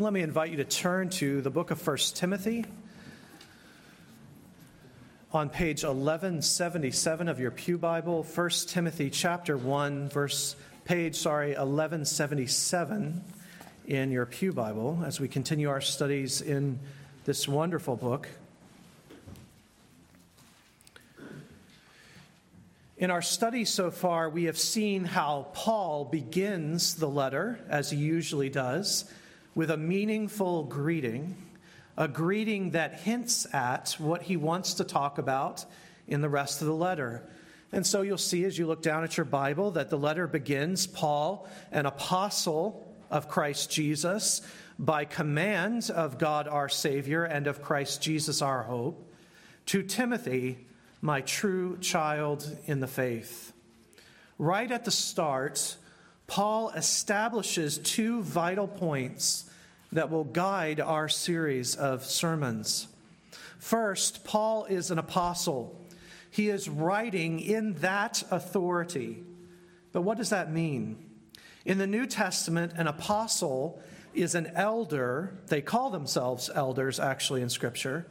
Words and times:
Let 0.00 0.12
me 0.12 0.20
invite 0.20 0.52
you 0.52 0.58
to 0.58 0.64
turn 0.64 1.10
to 1.10 1.40
the 1.40 1.50
book 1.50 1.72
of 1.72 1.84
1 1.84 1.96
Timothy 2.14 2.64
on 5.32 5.50
page 5.50 5.82
1177 5.82 7.26
of 7.26 7.40
your 7.40 7.50
Pew 7.50 7.78
Bible, 7.78 8.22
1 8.22 8.50
Timothy 8.68 9.10
chapter 9.10 9.56
1 9.56 10.08
verse 10.08 10.54
page 10.84 11.16
sorry 11.16 11.48
1177 11.48 13.24
in 13.88 14.12
your 14.12 14.24
Pew 14.24 14.52
Bible 14.52 15.02
as 15.04 15.18
we 15.18 15.26
continue 15.26 15.68
our 15.68 15.80
studies 15.80 16.42
in 16.42 16.78
this 17.24 17.48
wonderful 17.48 17.96
book. 17.96 18.28
In 22.98 23.10
our 23.10 23.22
study 23.22 23.64
so 23.64 23.90
far, 23.90 24.30
we 24.30 24.44
have 24.44 24.58
seen 24.58 25.04
how 25.04 25.48
Paul 25.54 26.04
begins 26.04 26.94
the 26.94 27.08
letter, 27.08 27.58
as 27.68 27.90
he 27.90 27.96
usually 27.96 28.48
does, 28.48 29.04
with 29.58 29.72
a 29.72 29.76
meaningful 29.76 30.62
greeting, 30.62 31.34
a 31.96 32.06
greeting 32.06 32.70
that 32.70 32.94
hints 33.00 33.44
at 33.52 33.96
what 33.98 34.22
he 34.22 34.36
wants 34.36 34.74
to 34.74 34.84
talk 34.84 35.18
about 35.18 35.64
in 36.06 36.20
the 36.20 36.28
rest 36.28 36.60
of 36.60 36.68
the 36.68 36.72
letter. 36.72 37.28
And 37.72 37.84
so 37.84 38.02
you'll 38.02 38.18
see 38.18 38.44
as 38.44 38.56
you 38.56 38.68
look 38.68 38.82
down 38.82 39.02
at 39.02 39.16
your 39.16 39.24
Bible 39.24 39.72
that 39.72 39.90
the 39.90 39.98
letter 39.98 40.28
begins 40.28 40.86
Paul, 40.86 41.48
an 41.72 41.86
apostle 41.86 42.86
of 43.10 43.28
Christ 43.28 43.68
Jesus, 43.68 44.42
by 44.78 45.04
command 45.04 45.90
of 45.92 46.18
God 46.18 46.46
our 46.46 46.68
Savior 46.68 47.24
and 47.24 47.48
of 47.48 47.60
Christ 47.60 48.00
Jesus 48.00 48.40
our 48.40 48.62
hope, 48.62 49.12
to 49.66 49.82
Timothy, 49.82 50.68
my 51.00 51.20
true 51.20 51.78
child 51.78 52.48
in 52.66 52.78
the 52.78 52.86
faith. 52.86 53.52
Right 54.38 54.70
at 54.70 54.84
the 54.84 54.92
start, 54.92 55.74
Paul 56.28 56.70
establishes 56.70 57.78
two 57.78 58.22
vital 58.22 58.68
points 58.68 59.46
that 59.92 60.10
will 60.10 60.24
guide 60.24 60.80
our 60.80 61.08
series 61.08 61.74
of 61.74 62.04
sermons. 62.04 62.88
First, 63.58 64.24
Paul 64.24 64.64
is 64.66 64.90
an 64.90 64.98
apostle. 64.98 65.84
He 66.30 66.48
is 66.48 66.68
writing 66.68 67.40
in 67.40 67.74
that 67.74 68.22
authority. 68.30 69.24
But 69.92 70.02
what 70.02 70.18
does 70.18 70.30
that 70.30 70.52
mean? 70.52 71.04
In 71.64 71.78
the 71.78 71.86
New 71.86 72.06
Testament, 72.06 72.72
an 72.76 72.86
apostle 72.86 73.82
is 74.14 74.34
an 74.34 74.52
elder. 74.54 75.38
They 75.48 75.60
call 75.60 75.90
themselves 75.90 76.50
elders, 76.54 77.00
actually, 77.00 77.42
in 77.42 77.48
Scripture. 77.48 78.06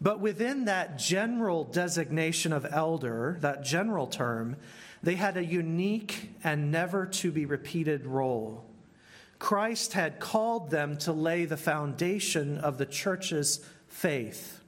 But 0.00 0.20
within 0.20 0.64
that 0.64 0.98
general 0.98 1.64
designation 1.64 2.52
of 2.52 2.66
elder, 2.70 3.36
that 3.40 3.62
general 3.62 4.06
term, 4.06 4.56
they 5.02 5.14
had 5.14 5.36
a 5.36 5.44
unique 5.44 6.30
and 6.42 6.70
never 6.70 7.06
to 7.06 7.30
be 7.30 7.44
repeated 7.44 8.06
role. 8.06 8.69
Christ 9.40 9.94
had 9.94 10.20
called 10.20 10.70
them 10.70 10.96
to 10.98 11.12
lay 11.12 11.46
the 11.46 11.56
foundation 11.56 12.58
of 12.58 12.78
the 12.78 12.86
church's 12.86 13.66
faith. 13.88 14.60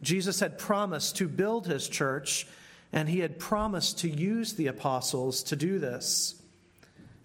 Jesus 0.00 0.40
had 0.40 0.58
promised 0.58 1.16
to 1.16 1.28
build 1.28 1.66
his 1.66 1.88
church, 1.88 2.46
and 2.92 3.08
he 3.08 3.18
had 3.18 3.38
promised 3.38 3.98
to 3.98 4.08
use 4.08 4.54
the 4.54 4.68
apostles 4.68 5.42
to 5.42 5.56
do 5.56 5.80
this. 5.80 6.40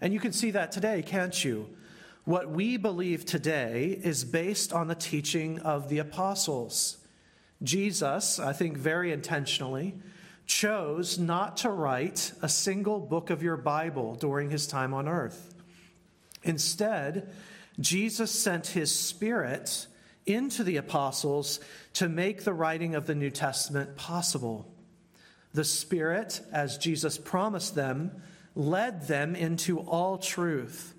And 0.00 0.12
you 0.12 0.18
can 0.18 0.32
see 0.32 0.50
that 0.50 0.72
today, 0.72 1.02
can't 1.02 1.44
you? 1.44 1.68
What 2.24 2.50
we 2.50 2.76
believe 2.76 3.24
today 3.24 4.00
is 4.02 4.24
based 4.24 4.72
on 4.72 4.88
the 4.88 4.96
teaching 4.96 5.60
of 5.60 5.88
the 5.88 6.00
apostles. 6.00 6.98
Jesus, 7.62 8.40
I 8.40 8.52
think 8.52 8.76
very 8.76 9.12
intentionally, 9.12 9.94
chose 10.46 11.16
not 11.16 11.58
to 11.58 11.70
write 11.70 12.32
a 12.42 12.48
single 12.48 12.98
book 12.98 13.30
of 13.30 13.40
your 13.40 13.56
Bible 13.56 14.16
during 14.16 14.50
his 14.50 14.66
time 14.66 14.92
on 14.92 15.06
earth. 15.06 15.51
Instead, 16.42 17.32
Jesus 17.80 18.30
sent 18.30 18.68
his 18.68 18.94
Spirit 18.94 19.86
into 20.26 20.62
the 20.64 20.76
apostles 20.76 21.60
to 21.94 22.08
make 22.08 22.44
the 22.44 22.52
writing 22.52 22.94
of 22.94 23.06
the 23.06 23.14
New 23.14 23.30
Testament 23.30 23.96
possible. 23.96 24.72
The 25.54 25.64
Spirit, 25.64 26.40
as 26.52 26.78
Jesus 26.78 27.18
promised 27.18 27.74
them, 27.74 28.22
led 28.54 29.08
them 29.08 29.34
into 29.34 29.80
all 29.80 30.18
truth. 30.18 30.94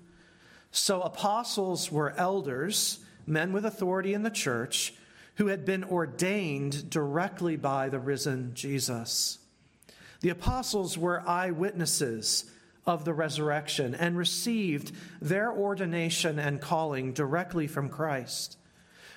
So, 0.70 1.02
apostles 1.02 1.90
were 1.90 2.14
elders, 2.16 2.98
men 3.26 3.52
with 3.52 3.64
authority 3.64 4.12
in 4.12 4.22
the 4.22 4.30
church, 4.30 4.94
who 5.36 5.48
had 5.48 5.64
been 5.64 5.84
ordained 5.84 6.90
directly 6.90 7.56
by 7.56 7.88
the 7.88 7.98
risen 7.98 8.52
Jesus. 8.54 9.38
The 10.20 10.30
apostles 10.30 10.96
were 10.96 11.26
eyewitnesses 11.28 12.50
of 12.86 13.04
the 13.04 13.14
resurrection 13.14 13.94
and 13.94 14.16
received 14.16 14.92
their 15.20 15.52
ordination 15.52 16.38
and 16.38 16.60
calling 16.60 17.12
directly 17.12 17.66
from 17.66 17.88
Christ. 17.88 18.58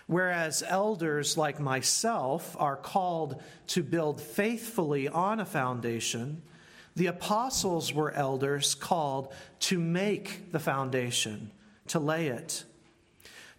Whereas 0.07 0.63
elders 0.65 1.37
like 1.37 1.59
myself 1.59 2.55
are 2.59 2.77
called 2.77 3.41
to 3.67 3.83
build 3.83 4.21
faithfully 4.21 5.07
on 5.09 5.41
a 5.41 5.45
foundation, 5.45 6.41
the 6.95 7.07
apostles 7.07 7.93
were 7.93 8.11
elders 8.13 8.73
called 8.73 9.33
to 9.59 9.77
make 9.77 10.51
the 10.51 10.59
foundation, 10.59 11.51
to 11.87 11.99
lay 11.99 12.27
it. 12.27 12.63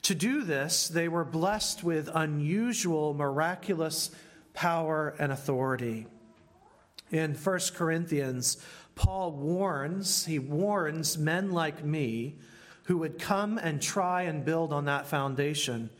To 0.02 0.14
do 0.14 0.42
this, 0.42 0.88
they 0.88 1.06
were 1.06 1.25
blessed 1.25 1.84
with 1.84 2.08
unusual, 2.14 3.12
miraculous 3.12 4.10
power 4.54 5.14
and 5.19 5.30
authority. 5.30 6.06
In 7.10 7.34
1 7.34 7.60
Corinthians, 7.75 8.56
Paul 8.98 9.31
warns, 9.31 10.26
he 10.26 10.41
warns 10.41 11.16
men 11.16 11.53
like 11.53 11.84
me 11.84 12.34
who 12.84 12.98
would 12.98 13.20
come 13.20 13.56
and 13.56 13.81
try 13.81 14.22
and 14.22 14.44
build 14.44 14.72
on 14.72 14.86
that 14.86 15.06
foundation. 15.06 15.91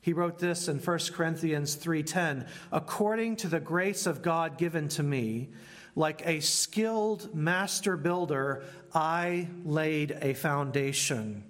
He 0.00 0.12
wrote 0.12 0.38
this 0.38 0.68
in 0.68 0.78
1 0.78 1.12
Corinthians 1.14 1.74
3:10, 1.74 2.46
according 2.70 3.36
to 3.36 3.48
the 3.48 3.58
grace 3.58 4.06
of 4.06 4.22
God 4.22 4.56
given 4.56 4.86
to 4.90 5.02
me, 5.02 5.50
like 5.96 6.24
a 6.24 6.38
skilled 6.38 7.34
master 7.34 7.96
builder, 7.96 8.62
I 8.94 9.48
laid 9.64 10.16
a 10.22 10.34
foundation, 10.34 11.42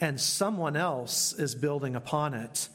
and 0.00 0.18
someone 0.18 0.76
else 0.76 1.34
is 1.34 1.54
building 1.54 1.94
upon 1.94 2.32
it. 2.32 2.70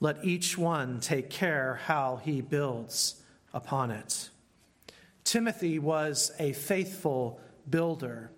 Let 0.00 0.22
each 0.22 0.58
one 0.58 1.00
take 1.00 1.30
care 1.30 1.76
how 1.86 2.16
he 2.16 2.42
builds 2.42 3.22
upon 3.54 3.90
it. 3.90 4.28
Timothy 5.30 5.78
was 5.78 6.32
a 6.40 6.52
faithful 6.54 7.40
builder. 7.68 8.32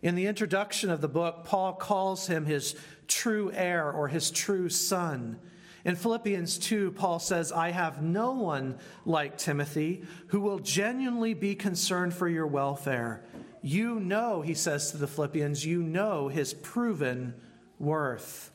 In 0.00 0.14
the 0.14 0.24
introduction 0.24 0.88
of 0.88 1.02
the 1.02 1.08
book, 1.08 1.44
Paul 1.44 1.74
calls 1.74 2.28
him 2.28 2.46
his 2.46 2.76
true 3.08 3.52
heir 3.52 3.92
or 3.92 4.08
his 4.08 4.30
true 4.30 4.70
son. 4.70 5.38
In 5.84 5.96
Philippians 5.96 6.56
2, 6.60 6.92
Paul 6.92 7.18
says, 7.18 7.52
I 7.52 7.72
have 7.72 8.00
no 8.02 8.32
one 8.32 8.78
like 9.04 9.36
Timothy 9.36 10.04
who 10.28 10.40
will 10.40 10.60
genuinely 10.60 11.34
be 11.34 11.54
concerned 11.54 12.14
for 12.14 12.26
your 12.26 12.46
welfare. 12.46 13.22
You 13.60 14.00
know, 14.00 14.40
he 14.40 14.54
says 14.54 14.92
to 14.92 14.96
the 14.96 15.06
Philippians, 15.06 15.66
you 15.66 15.82
know 15.82 16.28
his 16.28 16.54
proven 16.54 17.34
worth. 17.78 18.50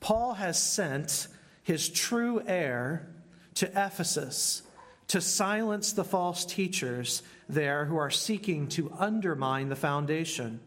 Paul 0.00 0.34
has 0.34 0.60
sent 0.60 1.28
his 1.62 1.88
true 1.88 2.42
heir 2.44 3.14
to 3.54 3.68
Ephesus 3.68 4.62
to 5.10 5.20
silence 5.20 5.92
the 5.92 6.04
false 6.04 6.44
teachers 6.44 7.24
there 7.48 7.84
who 7.84 7.96
are 7.96 8.10
seeking 8.12 8.68
to 8.68 8.92
undermine 8.96 9.68
the 9.68 9.74
foundation. 9.74 10.60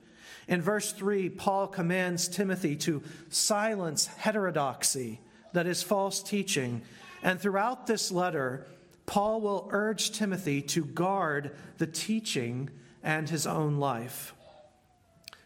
In 0.49 0.61
verse 0.61 0.91
3, 0.91 1.29
Paul 1.29 1.67
commands 1.67 2.27
Timothy 2.27 2.75
to 2.75 3.01
silence 3.29 4.05
heterodoxy, 4.05 5.21
that 5.53 5.65
is, 5.65 5.81
false 5.81 6.21
teaching. 6.21 6.81
And 7.21 7.39
throughout 7.39 7.87
this 7.87 8.11
letter, 8.11 8.67
Paul 9.05 9.39
will 9.39 9.69
urge 9.71 10.11
Timothy 10.11 10.61
to 10.63 10.83
guard 10.83 11.55
the 11.77 11.87
teaching 11.87 12.69
and 13.01 13.29
his 13.29 13.47
own 13.47 13.77
life. 13.77 14.35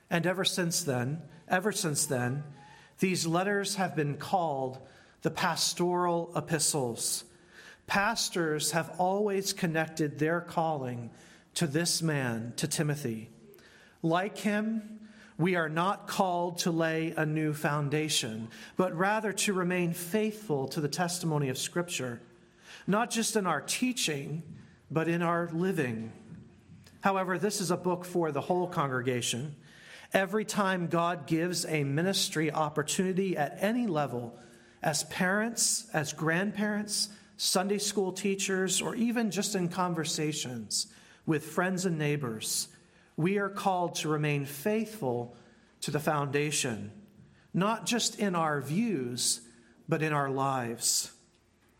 And 0.09 0.25
ever 0.25 0.43
since 0.43 0.81
then, 0.81 1.21
ever 1.47 1.71
since 1.71 2.07
then, 2.07 2.43
these 2.97 3.27
letters 3.27 3.75
have 3.75 3.95
been 3.95 4.17
called 4.17 4.79
the 5.21 5.29
pastoral 5.29 6.31
epistles 6.35 7.25
Pastors 7.87 8.71
have 8.71 8.91
always 8.99 9.53
connected 9.53 10.19
their 10.19 10.41
calling 10.41 11.09
to 11.55 11.65
this 11.65 12.01
man, 12.01 12.53
to 12.57 12.67
Timothy. 12.67 13.29
Like 14.03 14.37
him, 14.37 14.99
we 15.37 15.55
are 15.55 15.69
not 15.69 16.07
called 16.07 16.59
to 16.59 16.71
lay 16.71 17.13
a 17.15 17.25
new 17.25 17.53
foundation, 17.53 18.49
but 18.75 18.95
rather 18.95 19.31
to 19.31 19.53
remain 19.53 19.93
faithful 19.93 20.67
to 20.69 20.81
the 20.81 20.87
testimony 20.87 21.49
of 21.49 21.57
Scripture, 21.57 22.21
not 22.85 23.09
just 23.09 23.35
in 23.35 23.47
our 23.47 23.61
teaching, 23.61 24.43
but 24.91 25.07
in 25.07 25.21
our 25.21 25.49
living. 25.53 26.11
However, 27.01 27.37
this 27.37 27.61
is 27.61 27.71
a 27.71 27.77
book 27.77 28.03
for 28.03 28.31
the 28.31 28.41
whole 28.41 28.67
congregation. 28.67 29.55
Every 30.13 30.45
time 30.45 30.87
God 30.87 31.27
gives 31.27 31.65
a 31.65 31.83
ministry 31.83 32.51
opportunity 32.51 33.37
at 33.37 33.57
any 33.61 33.87
level, 33.87 34.37
as 34.81 35.03
parents, 35.05 35.87
as 35.93 36.13
grandparents, 36.13 37.09
Sunday 37.37 37.77
school 37.77 38.11
teachers, 38.11 38.81
or 38.81 38.95
even 38.95 39.29
just 39.29 39.55
in 39.55 39.69
conversations 39.69 40.87
with 41.25 41.45
friends 41.45 41.85
and 41.85 41.97
neighbors, 41.97 42.67
we 43.15 43.37
are 43.37 43.49
called 43.49 43.95
to 43.95 44.09
remain 44.09 44.45
faithful 44.45 45.35
to 45.81 45.91
the 45.91 45.99
foundation, 45.99 46.91
not 47.53 47.85
just 47.85 48.19
in 48.19 48.35
our 48.35 48.59
views, 48.59 49.41
but 49.87 50.01
in 50.01 50.13
our 50.13 50.29
lives. 50.29 51.11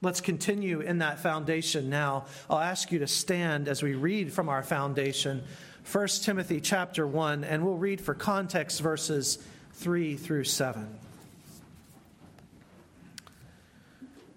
Let's 0.02 0.22
continue 0.22 0.82
in 0.82 1.00
that 1.00 1.20
foundation 1.20 1.90
now. 1.90 2.26
I'll 2.50 2.60
ask 2.60 2.92
you 2.92 3.00
to 3.00 3.08
stand 3.08 3.68
as 3.68 3.82
we 3.82 3.96
read 3.96 4.32
from 4.32 4.50
our 4.50 4.62
foundation, 4.62 5.44
1 5.92 6.08
Timothy 6.22 6.62
chapter 6.62 7.08
1, 7.08 7.44
and 7.44 7.66
we'll 7.66 7.78
read 7.78 8.00
for 8.00 8.14
context 8.14 8.82
verses 8.82 9.40
3 9.74 10.16
through 10.16 10.44
7. 10.44 11.00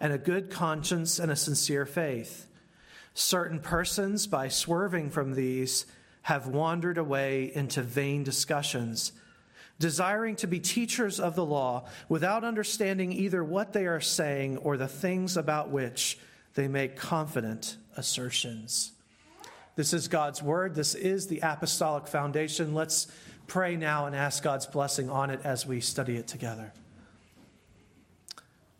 and 0.00 0.12
a 0.12 0.18
good 0.18 0.50
conscience 0.50 1.18
and 1.18 1.30
a 1.30 1.36
sincere 1.36 1.86
faith. 1.86 2.46
Certain 3.14 3.58
persons, 3.58 4.26
by 4.26 4.48
swerving 4.48 5.10
from 5.10 5.34
these, 5.34 5.86
have 6.22 6.46
wandered 6.46 6.98
away 6.98 7.50
into 7.54 7.82
vain 7.82 8.22
discussions 8.22 9.12
desiring 9.78 10.36
to 10.36 10.46
be 10.46 10.60
teachers 10.60 11.20
of 11.20 11.34
the 11.34 11.44
law 11.44 11.84
without 12.08 12.44
understanding 12.44 13.12
either 13.12 13.44
what 13.44 13.72
they 13.72 13.86
are 13.86 14.00
saying 14.00 14.56
or 14.58 14.76
the 14.76 14.88
things 14.88 15.36
about 15.36 15.70
which 15.70 16.18
they 16.54 16.68
make 16.68 16.96
confident 16.96 17.76
assertions. 17.96 18.92
This 19.76 19.92
is 19.92 20.08
God's 20.08 20.42
word. 20.42 20.74
This 20.74 20.94
is 20.94 21.28
the 21.28 21.40
apostolic 21.40 22.08
foundation. 22.08 22.74
Let's 22.74 23.06
pray 23.46 23.76
now 23.76 24.06
and 24.06 24.16
ask 24.16 24.42
God's 24.42 24.66
blessing 24.66 25.08
on 25.08 25.30
it 25.30 25.40
as 25.44 25.64
we 25.64 25.80
study 25.80 26.16
it 26.16 26.26
together. 26.26 26.72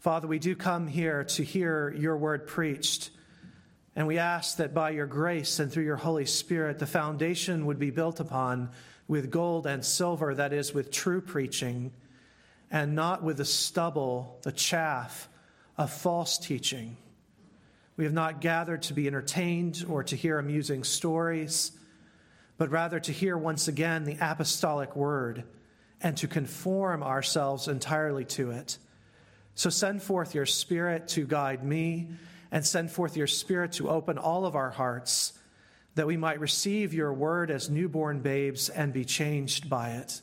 Father, 0.09 0.27
we 0.27 0.39
do 0.39 0.57
come 0.57 0.87
here 0.87 1.25
to 1.25 1.45
hear 1.45 1.91
your 1.95 2.17
word 2.17 2.47
preached. 2.47 3.11
And 3.95 4.07
we 4.07 4.17
ask 4.17 4.57
that 4.57 4.73
by 4.73 4.89
your 4.89 5.05
grace 5.05 5.59
and 5.59 5.71
through 5.71 5.85
your 5.85 5.97
Holy 5.97 6.25
Spirit, 6.25 6.79
the 6.79 6.87
foundation 6.87 7.67
would 7.67 7.79
be 7.79 7.91
built 7.91 8.19
upon 8.19 8.71
with 9.07 9.31
gold 9.31 9.67
and 9.67 9.85
silver, 9.85 10.35
that 10.35 10.55
is, 10.55 10.73
with 10.73 10.91
true 10.91 11.21
preaching, 11.21 11.93
and 12.71 12.95
not 12.95 13.23
with 13.23 13.37
the 13.37 13.45
stubble, 13.45 14.39
the 14.45 14.51
chaff 14.51 15.29
of 15.77 15.93
false 15.93 16.39
teaching. 16.39 16.97
We 17.99 18.05
have 18.05 18.15
not 18.15 18.41
gathered 18.41 18.81
to 18.85 18.95
be 18.95 19.09
entertained 19.09 19.85
or 19.87 20.03
to 20.05 20.17
hear 20.17 20.39
amusing 20.39 20.85
stories, 20.85 21.73
but 22.57 22.71
rather 22.71 22.99
to 22.99 23.13
hear 23.13 23.37
once 23.37 23.69
again 23.69 24.05
the 24.05 24.17
apostolic 24.23 24.97
word 24.97 25.45
and 26.01 26.17
to 26.17 26.27
conform 26.27 27.03
ourselves 27.03 27.69
entirely 27.69 28.25
to 28.25 28.53
it. 28.53 28.79
So 29.59 29.71
send 29.71 30.05
forth 30.05 30.37
your 30.37 30.47
Spirit 30.47 31.09
to 31.09 31.27
guide 31.27 31.65
me, 31.65 32.07
and 32.53 32.65
send 32.65 32.93
forth 32.93 33.17
your 33.17 33.27
Spirit 33.27 33.73
to 33.73 33.89
open 33.89 34.17
all 34.17 34.47
of 34.47 34.55
our 34.55 34.71
hearts 34.71 35.33
that 35.97 36.07
we 36.07 36.17
might 36.17 36.39
receive 36.39 36.95
your 36.95 37.13
word 37.13 37.51
as 37.51 37.69
newborn 37.69 38.21
babes 38.21 38.69
and 38.69 38.93
be 38.93 39.05
changed 39.05 39.69
by 39.69 39.95
it. 39.95 40.23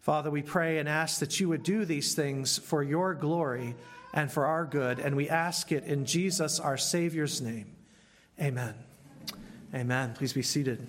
Father, 0.00 0.30
we 0.30 0.42
pray 0.42 0.76
and 0.76 0.86
ask 0.86 1.20
that 1.20 1.40
you 1.40 1.48
would 1.48 1.62
do 1.62 1.86
these 1.86 2.14
things 2.14 2.58
for 2.58 2.82
your 2.82 3.14
glory 3.14 3.74
and 4.12 4.30
for 4.30 4.44
our 4.44 4.66
good, 4.66 4.98
and 4.98 5.16
we 5.16 5.30
ask 5.30 5.72
it 5.72 5.84
in 5.84 6.04
Jesus, 6.04 6.60
our 6.60 6.76
Savior's 6.76 7.40
name. 7.40 7.74
Amen. 8.38 8.74
Amen. 9.74 10.12
Please 10.12 10.34
be 10.34 10.42
seated. 10.42 10.86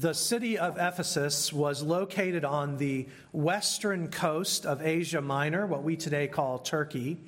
The 0.00 0.14
city 0.14 0.56
of 0.56 0.78
Ephesus 0.78 1.52
was 1.52 1.82
located 1.82 2.42
on 2.42 2.78
the 2.78 3.06
western 3.32 4.08
coast 4.08 4.64
of 4.64 4.80
Asia 4.80 5.20
Minor, 5.20 5.66
what 5.66 5.82
we 5.82 5.94
today 5.94 6.26
call 6.26 6.58
Turkey. 6.58 7.18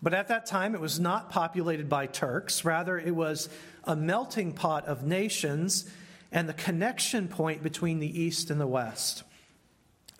But 0.00 0.14
at 0.14 0.28
that 0.28 0.46
time, 0.46 0.74
it 0.74 0.80
was 0.80 0.98
not 0.98 1.28
populated 1.28 1.90
by 1.90 2.06
Turks. 2.06 2.64
Rather, 2.64 2.98
it 2.98 3.14
was 3.14 3.50
a 3.84 3.94
melting 3.94 4.52
pot 4.52 4.86
of 4.86 5.02
nations 5.02 5.90
and 6.32 6.48
the 6.48 6.54
connection 6.54 7.28
point 7.28 7.62
between 7.62 7.98
the 7.98 8.18
East 8.22 8.50
and 8.50 8.58
the 8.58 8.66
West. 8.66 9.22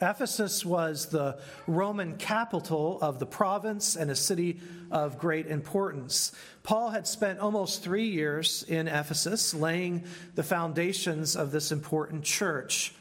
Ephesus 0.03 0.65
was 0.65 1.07
the 1.07 1.39
Roman 1.67 2.17
capital 2.17 2.99
of 3.03 3.19
the 3.19 3.27
province 3.27 3.97
and 3.97 4.11
a 4.11 4.17
city 4.17 4.61
of 4.91 5.19
great 5.19 5.47
importance. 5.47 6.33
Paul 6.63 6.91
had 6.91 7.07
spent 7.07 7.39
almost 7.39 7.83
three 7.83 8.09
years 8.09 8.65
in 8.67 8.89
Ephesus 8.89 9.53
laying 9.53 10.05
the 10.35 10.43
foundations 10.43 11.37
of 11.37 11.53
this 11.53 11.71
important 11.71 12.25
church. 12.25 12.95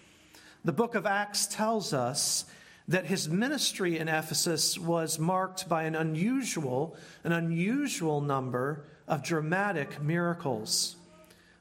The 0.65 0.73
book 0.73 0.95
of 0.95 1.05
Acts 1.05 1.47
tells 1.47 1.93
us 1.93 2.45
that 2.89 3.05
his 3.05 3.29
ministry 3.29 3.97
in 3.97 4.09
Ephesus 4.09 4.77
was 4.77 5.19
marked 5.19 5.69
by 5.69 5.83
an 5.83 5.95
unusual, 5.95 6.97
an 7.23 7.31
unusual 7.31 8.19
number 8.19 8.83
of 9.07 9.23
dramatic 9.23 10.01
miracles. 10.01 10.97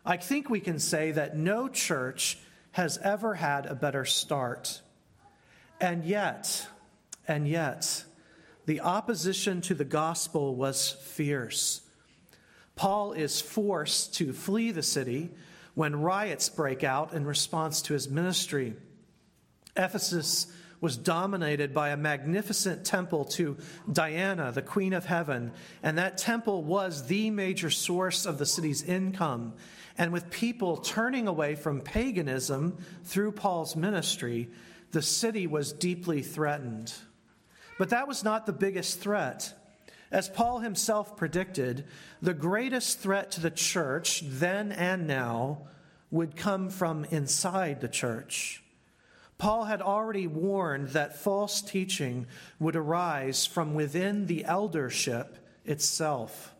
I 0.04 0.16
think 0.16 0.50
we 0.50 0.60
can 0.60 0.78
say 0.78 1.12
that 1.12 1.36
no 1.36 1.68
church 1.68 2.38
has 2.72 2.98
ever 2.98 3.34
had 3.34 3.66
a 3.66 3.74
better 3.74 4.04
start. 4.04 4.80
And 5.80 6.04
yet, 6.04 6.66
and 7.26 7.46
yet, 7.46 8.04
the 8.66 8.80
opposition 8.80 9.60
to 9.62 9.74
the 9.74 9.84
gospel 9.84 10.54
was 10.54 10.92
fierce. 11.02 11.82
Paul 12.74 13.12
is 13.12 13.40
forced 13.40 14.14
to 14.16 14.32
flee 14.32 14.70
the 14.70 14.82
city 14.82 15.30
when 15.74 15.96
riots 15.96 16.48
break 16.48 16.84
out 16.84 17.12
in 17.12 17.24
response 17.24 17.82
to 17.82 17.92
his 17.92 18.08
ministry. 18.08 18.74
Ephesus 19.76 20.52
was 20.80 20.96
dominated 20.96 21.74
by 21.74 21.90
a 21.90 21.96
magnificent 21.96 22.84
temple 22.84 23.24
to 23.24 23.56
Diana, 23.90 24.52
the 24.52 24.62
Queen 24.62 24.92
of 24.92 25.06
Heaven, 25.06 25.52
and 25.82 25.98
that 25.98 26.18
temple 26.18 26.62
was 26.62 27.06
the 27.06 27.30
major 27.30 27.70
source 27.70 28.26
of 28.26 28.38
the 28.38 28.46
city's 28.46 28.82
income. 28.82 29.54
And 29.96 30.12
with 30.12 30.30
people 30.30 30.76
turning 30.76 31.26
away 31.26 31.56
from 31.56 31.80
paganism 31.80 32.78
through 33.04 33.32
Paul's 33.32 33.74
ministry, 33.74 34.48
the 34.92 35.02
city 35.02 35.46
was 35.46 35.72
deeply 35.72 36.22
threatened. 36.22 36.92
But 37.78 37.90
that 37.90 38.08
was 38.08 38.24
not 38.24 38.46
the 38.46 38.52
biggest 38.52 39.00
threat. 39.00 39.54
As 40.10 40.28
Paul 40.28 40.60
himself 40.60 41.16
predicted, 41.16 41.84
the 42.22 42.34
greatest 42.34 42.98
threat 43.00 43.30
to 43.32 43.40
the 43.40 43.50
church, 43.50 44.22
then 44.24 44.72
and 44.72 45.06
now, 45.06 45.68
would 46.10 46.36
come 46.36 46.70
from 46.70 47.04
inside 47.04 47.80
the 47.80 47.88
church. 47.88 48.62
Paul 49.36 49.64
had 49.64 49.80
already 49.80 50.26
warned 50.26 50.88
that 50.88 51.18
false 51.18 51.60
teaching 51.62 52.26
would 52.58 52.74
arise 52.74 53.46
from 53.46 53.74
within 53.74 54.26
the 54.26 54.44
eldership 54.44 55.36
itself. 55.64 56.54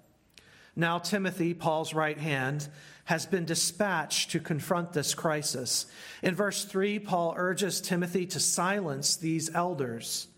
Now, 0.76 0.98
Timothy, 0.98 1.54
Paul's 1.54 1.92
right 1.92 2.18
hand, 2.18 2.68
has 3.08 3.24
been 3.24 3.46
dispatched 3.46 4.30
to 4.32 4.38
confront 4.38 4.92
this 4.92 5.14
crisis. 5.14 5.86
In 6.22 6.34
verse 6.34 6.66
3, 6.66 6.98
Paul 6.98 7.32
urges 7.38 7.80
Timothy 7.80 8.26
to 8.26 8.38
silence 8.38 9.16
these 9.16 9.54
elders. 9.54 10.28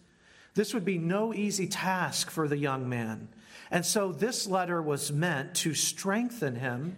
This 0.55 0.73
would 0.73 0.85
be 0.85 0.97
no 0.97 1.35
easy 1.35 1.67
task 1.67 2.31
for 2.31 2.47
the 2.47 2.57
young 2.57 2.89
man. 2.89 3.27
And 3.73 3.85
so 3.85 4.13
this 4.13 4.47
letter 4.47 4.81
was 4.81 5.11
meant 5.11 5.57
to 5.57 5.75
strengthen 5.75 6.55
him 6.55 6.97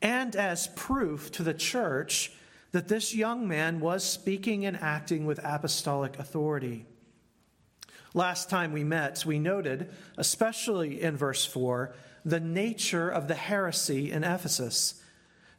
and 0.00 0.34
as 0.34 0.68
proof 0.68 1.30
to 1.32 1.42
the 1.42 1.52
church 1.52 2.32
that 2.70 2.88
this 2.88 3.14
young 3.14 3.46
man 3.46 3.80
was 3.80 4.02
speaking 4.02 4.64
and 4.64 4.78
acting 4.78 5.26
with 5.26 5.40
apostolic 5.44 6.18
authority. 6.18 6.86
Last 8.14 8.48
time 8.48 8.72
we 8.72 8.82
met, 8.82 9.26
we 9.26 9.38
noted, 9.38 9.90
especially 10.16 11.02
in 11.02 11.18
verse 11.18 11.44
4, 11.44 11.94
the 12.24 12.40
nature 12.40 13.10
of 13.10 13.28
the 13.28 13.34
heresy 13.34 14.10
in 14.10 14.24
Ephesus. 14.24 15.01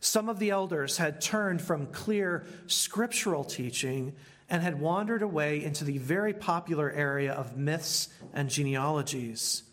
Some 0.04 0.28
of 0.28 0.38
the 0.38 0.50
elders 0.50 0.98
had 0.98 1.22
turned 1.22 1.62
from 1.62 1.88
clear 1.88 2.46
scriptural 2.68 3.46
teaching 3.46 4.14
and 4.50 4.62
had 4.62 4.82
wandered 4.82 5.22
away 5.22 5.64
into 5.64 5.86
the 5.86 5.98
very 5.98 6.34
popular 6.34 6.92
area 6.92 7.32
of 7.32 7.56
myths 7.56 8.10
and 8.34 8.50
genealogies. 8.50 9.64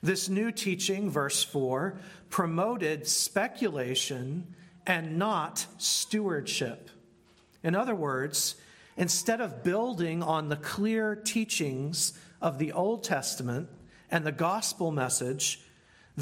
This 0.00 0.28
new 0.28 0.52
teaching, 0.52 1.10
verse 1.10 1.42
4, 1.42 1.98
promoted 2.30 3.08
speculation 3.08 4.54
and 4.86 5.18
not 5.18 5.66
stewardship. 5.78 6.88
In 7.64 7.74
other 7.74 7.96
words, 7.96 8.54
instead 8.96 9.40
of 9.40 9.64
building 9.64 10.22
on 10.22 10.48
the 10.48 10.56
clear 10.56 11.16
teachings 11.16 12.16
of 12.40 12.58
the 12.58 12.70
Old 12.70 13.02
Testament 13.02 13.68
and 14.12 14.24
the 14.24 14.30
gospel 14.30 14.92
message, 14.92 15.60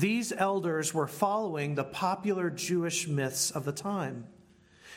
these 0.00 0.33
elders 0.33 0.95
were 0.95 1.07
following 1.07 1.75
the 1.75 1.85
popular 1.85 2.49
Jewish 2.50 3.07
myths 3.07 3.50
of 3.50 3.64
the 3.64 3.73
time. 3.73 4.26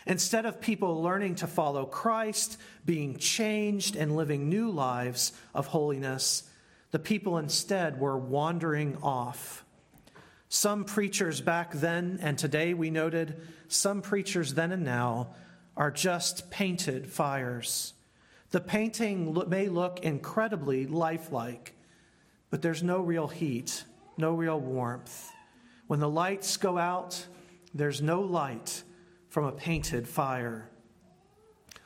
Instead 0.06 0.46
of 0.46 0.62
people 0.62 1.02
learning 1.02 1.36
to 1.36 1.48
follow 1.48 1.86
Christ, 1.86 2.58
being 2.86 3.18
changed, 3.18 3.96
and 3.96 4.16
living 4.16 4.50
new 4.50 4.70
lives 4.70 5.34
of 5.54 5.68
holiness, 5.68 6.44
the 6.92 7.00
people 7.00 7.38
instead 7.38 8.00
were 8.00 8.18
wandering 8.18 8.98
off. 9.02 9.66
Some 10.50 10.84
preachers 10.84 11.42
back 11.42 11.74
then 11.74 12.20
and 12.22 12.38
today, 12.38 12.74
we 12.74 12.90
noted, 12.90 13.42
some 13.68 14.02
preachers 14.02 14.54
then 14.54 14.72
and 14.72 14.84
now 14.84 15.30
are 15.76 15.92
just 15.92 16.52
painted 16.52 17.12
fires. 17.12 17.94
The 18.52 18.62
painting 18.62 19.36
may 19.48 19.68
look 19.68 20.02
incredibly 20.02 20.86
lifelike, 20.86 21.74
but 22.52 22.62
there's 22.62 22.84
no 22.84 23.02
real 23.02 23.28
heat, 23.28 23.84
no 24.18 24.34
real 24.34 24.60
warmth. 24.60 25.32
When 25.88 26.00
the 26.00 26.10
lights 26.10 26.58
go 26.58 26.78
out, 26.78 27.26
there's 27.74 28.02
no 28.02 28.22
light 28.22 28.84
from 29.30 29.46
a 29.46 29.52
painted 29.52 30.08
fire. 30.08 30.70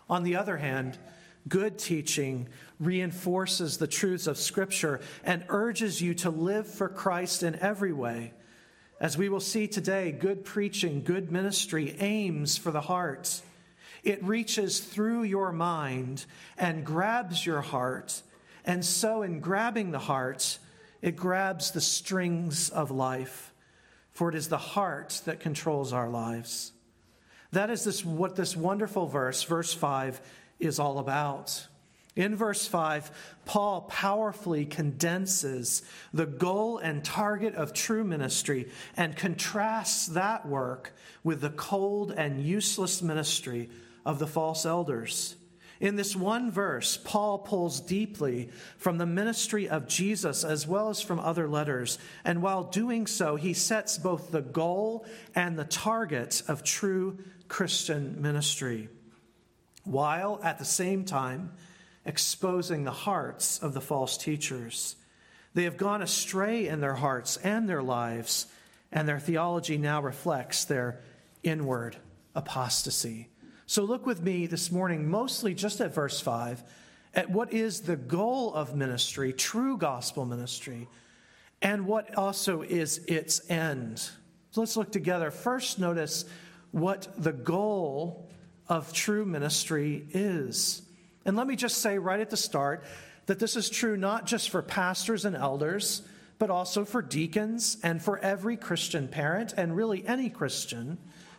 On 0.10 0.24
the 0.24 0.36
other 0.36 0.58
hand, 0.58 0.98
good 1.48 1.78
teaching 1.78 2.48
reinforces 2.80 3.78
the 3.78 3.88
truths 3.88 4.28
of 4.28 4.38
Scripture 4.38 5.00
and 5.24 5.46
urges 5.50 6.02
you 6.02 6.14
to 6.16 6.30
live 6.30 6.68
for 6.68 6.90
Christ 6.90 7.44
in 7.44 7.56
every 7.60 7.94
way. 7.94 8.34
As 9.00 9.18
we 9.18 9.30
will 9.30 9.40
see 9.40 9.68
today, 9.68 10.12
good 10.12 10.44
preaching, 10.44 11.04
good 11.04 11.32
ministry 11.32 11.96
aims 12.00 12.58
for 12.58 12.72
the 12.72 12.82
heart. 12.82 13.42
It 14.04 14.24
reaches 14.24 14.80
through 14.80 15.24
your 15.24 15.52
mind 15.52 16.26
and 16.58 16.86
grabs 16.86 17.46
your 17.46 17.62
heart. 17.62 18.22
And 18.66 18.84
so, 18.84 19.22
in 19.22 19.40
grabbing 19.40 19.92
the 19.92 20.00
heart, 20.00 20.60
it 21.02 21.16
grabs 21.16 21.72
the 21.72 21.82
strings 21.82 22.70
of 22.70 22.92
life. 22.92 23.54
For 24.12 24.30
it 24.30 24.36
is 24.36 24.48
the 24.48 24.58
heart 24.58 25.22
that 25.26 25.40
controls 25.40 25.94
our 25.94 26.10
lives. 26.10 26.72
That 27.52 27.70
is 27.70 27.84
this, 27.84 28.04
what 28.04 28.36
this 28.36 28.58
wonderful 28.58 29.06
verse, 29.06 29.44
verse 29.44 29.74
5, 29.74 30.20
is 30.60 30.80
all 30.80 30.98
about. 30.98 31.68
In 32.16 32.36
verse 32.36 32.66
5, 32.66 33.12
Paul 33.46 33.82
powerfully 33.82 34.66
condenses 34.66 35.84
the 36.14 36.26
goal 36.26 36.80
and 36.80 37.04
target 37.04 37.54
of 37.54 37.74
true 37.74 38.04
ministry 38.04 38.72
and 38.96 39.16
contrasts 39.16 40.08
that 40.08 40.48
work 40.48 40.94
with 41.24 41.42
the 41.42 41.52
cold 41.52 42.12
and 42.12 42.42
useless 42.42 43.04
ministry 43.04 43.70
of 44.04 44.18
the 44.18 44.26
false 44.26 44.66
elders. 44.66 45.36
In 45.80 45.96
this 45.96 46.16
one 46.16 46.52
verse, 46.52 46.98
Paul 46.98 47.38
pulls 47.40 47.80
deeply 47.80 48.50
from 48.78 48.98
the 48.98 49.06
ministry 49.06 49.70
of 49.70 49.88
Jesus 49.88 50.44
as 50.44 50.66
well 50.66 50.90
as 50.90 51.02
from 51.02 51.20
other 51.20 51.48
letters. 51.48 52.00
And 52.26 52.42
while 52.42 52.64
doing 52.64 53.06
so, 53.06 53.36
he 53.36 53.54
sets 53.54 53.98
both 53.98 54.32
the 54.32 54.42
goal 54.42 55.06
and 55.36 55.58
the 55.58 55.66
target 55.66 56.42
of 56.48 56.64
true 56.64 57.20
Christian 57.48 58.22
ministry, 58.22 58.90
while 59.84 60.40
at 60.44 60.58
the 60.58 60.66
same 60.66 61.06
time 61.06 61.52
exposing 62.06 62.84
the 62.84 62.92
hearts 62.92 63.60
of 63.60 63.74
the 63.74 63.82
false 63.82 64.18
teachers. 64.18 64.96
They 65.54 65.64
have 65.64 65.78
gone 65.78 66.02
astray 66.02 66.68
in 66.68 66.82
their 66.82 66.96
hearts 66.96 67.38
and 67.38 67.68
their 67.68 67.84
lives, 67.84 68.48
and 68.92 69.08
their 69.08 69.20
theology 69.20 69.78
now 69.78 70.02
reflects 70.02 70.66
their 70.66 71.02
inward 71.44 71.98
apostasy. 72.36 73.30
So 73.70 73.84
look 73.84 74.06
with 74.06 74.24
me 74.24 74.48
this 74.48 74.72
morning, 74.72 75.10
mostly 75.10 75.54
just 75.54 75.82
at 75.82 75.94
verse 75.94 76.22
5, 76.22 76.64
at 77.14 77.30
what 77.30 77.52
is 77.52 77.82
the 77.82 77.98
goal 77.98 78.54
of 78.54 78.78
ministry, 78.78 79.34
true 79.34 79.78
gospel 79.78 80.26
ministry, 80.26 80.88
and 81.62 81.86
what 81.86 82.16
also 82.16 82.62
is 82.62 83.00
its 83.10 83.42
end. 83.52 84.00
So 84.52 84.62
let's 84.62 84.78
look 84.78 84.94
together. 84.94 85.32
First, 85.32 85.80
notice 85.80 86.24
what 86.72 87.10
the 87.22 87.34
goal 87.34 88.30
of 88.70 88.94
true 88.94 89.26
ministry 89.26 90.08
is. 90.12 90.82
And 91.26 91.36
let 91.36 91.46
me 91.46 91.58
just 91.58 91.80
say 91.80 91.98
right 91.98 92.22
at 92.22 92.30
the 92.30 92.38
start 92.38 92.86
that 93.26 93.38
this 93.38 93.58
is 93.58 93.70
true 93.70 93.98
not 93.98 94.26
just 94.26 94.50
for 94.50 94.62
pastors 94.62 95.26
and 95.26 95.36
elders, 95.36 96.04
but 96.40 96.50
also 96.50 96.86
for 96.86 97.02
deacons 97.02 97.76
and 97.84 98.02
for 98.02 98.18
every 98.20 98.56
Christian 98.56 99.10
parent 99.10 99.54
and 99.58 99.76
really 99.76 100.08
any 100.08 100.30
Christian 100.30 100.98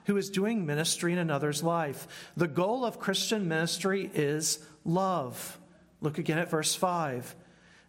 who 0.08 0.16
is 0.16 0.30
doing 0.30 0.64
ministry 0.64 1.12
in 1.12 1.18
another's 1.18 1.62
life. 1.62 2.30
The 2.34 2.48
goal 2.48 2.82
of 2.82 2.98
Christian 2.98 3.46
ministry 3.46 4.10
is 4.14 4.58
love. 4.86 5.58
Look 6.00 6.16
again 6.16 6.38
at 6.38 6.48
verse 6.48 6.74
5. 6.74 7.36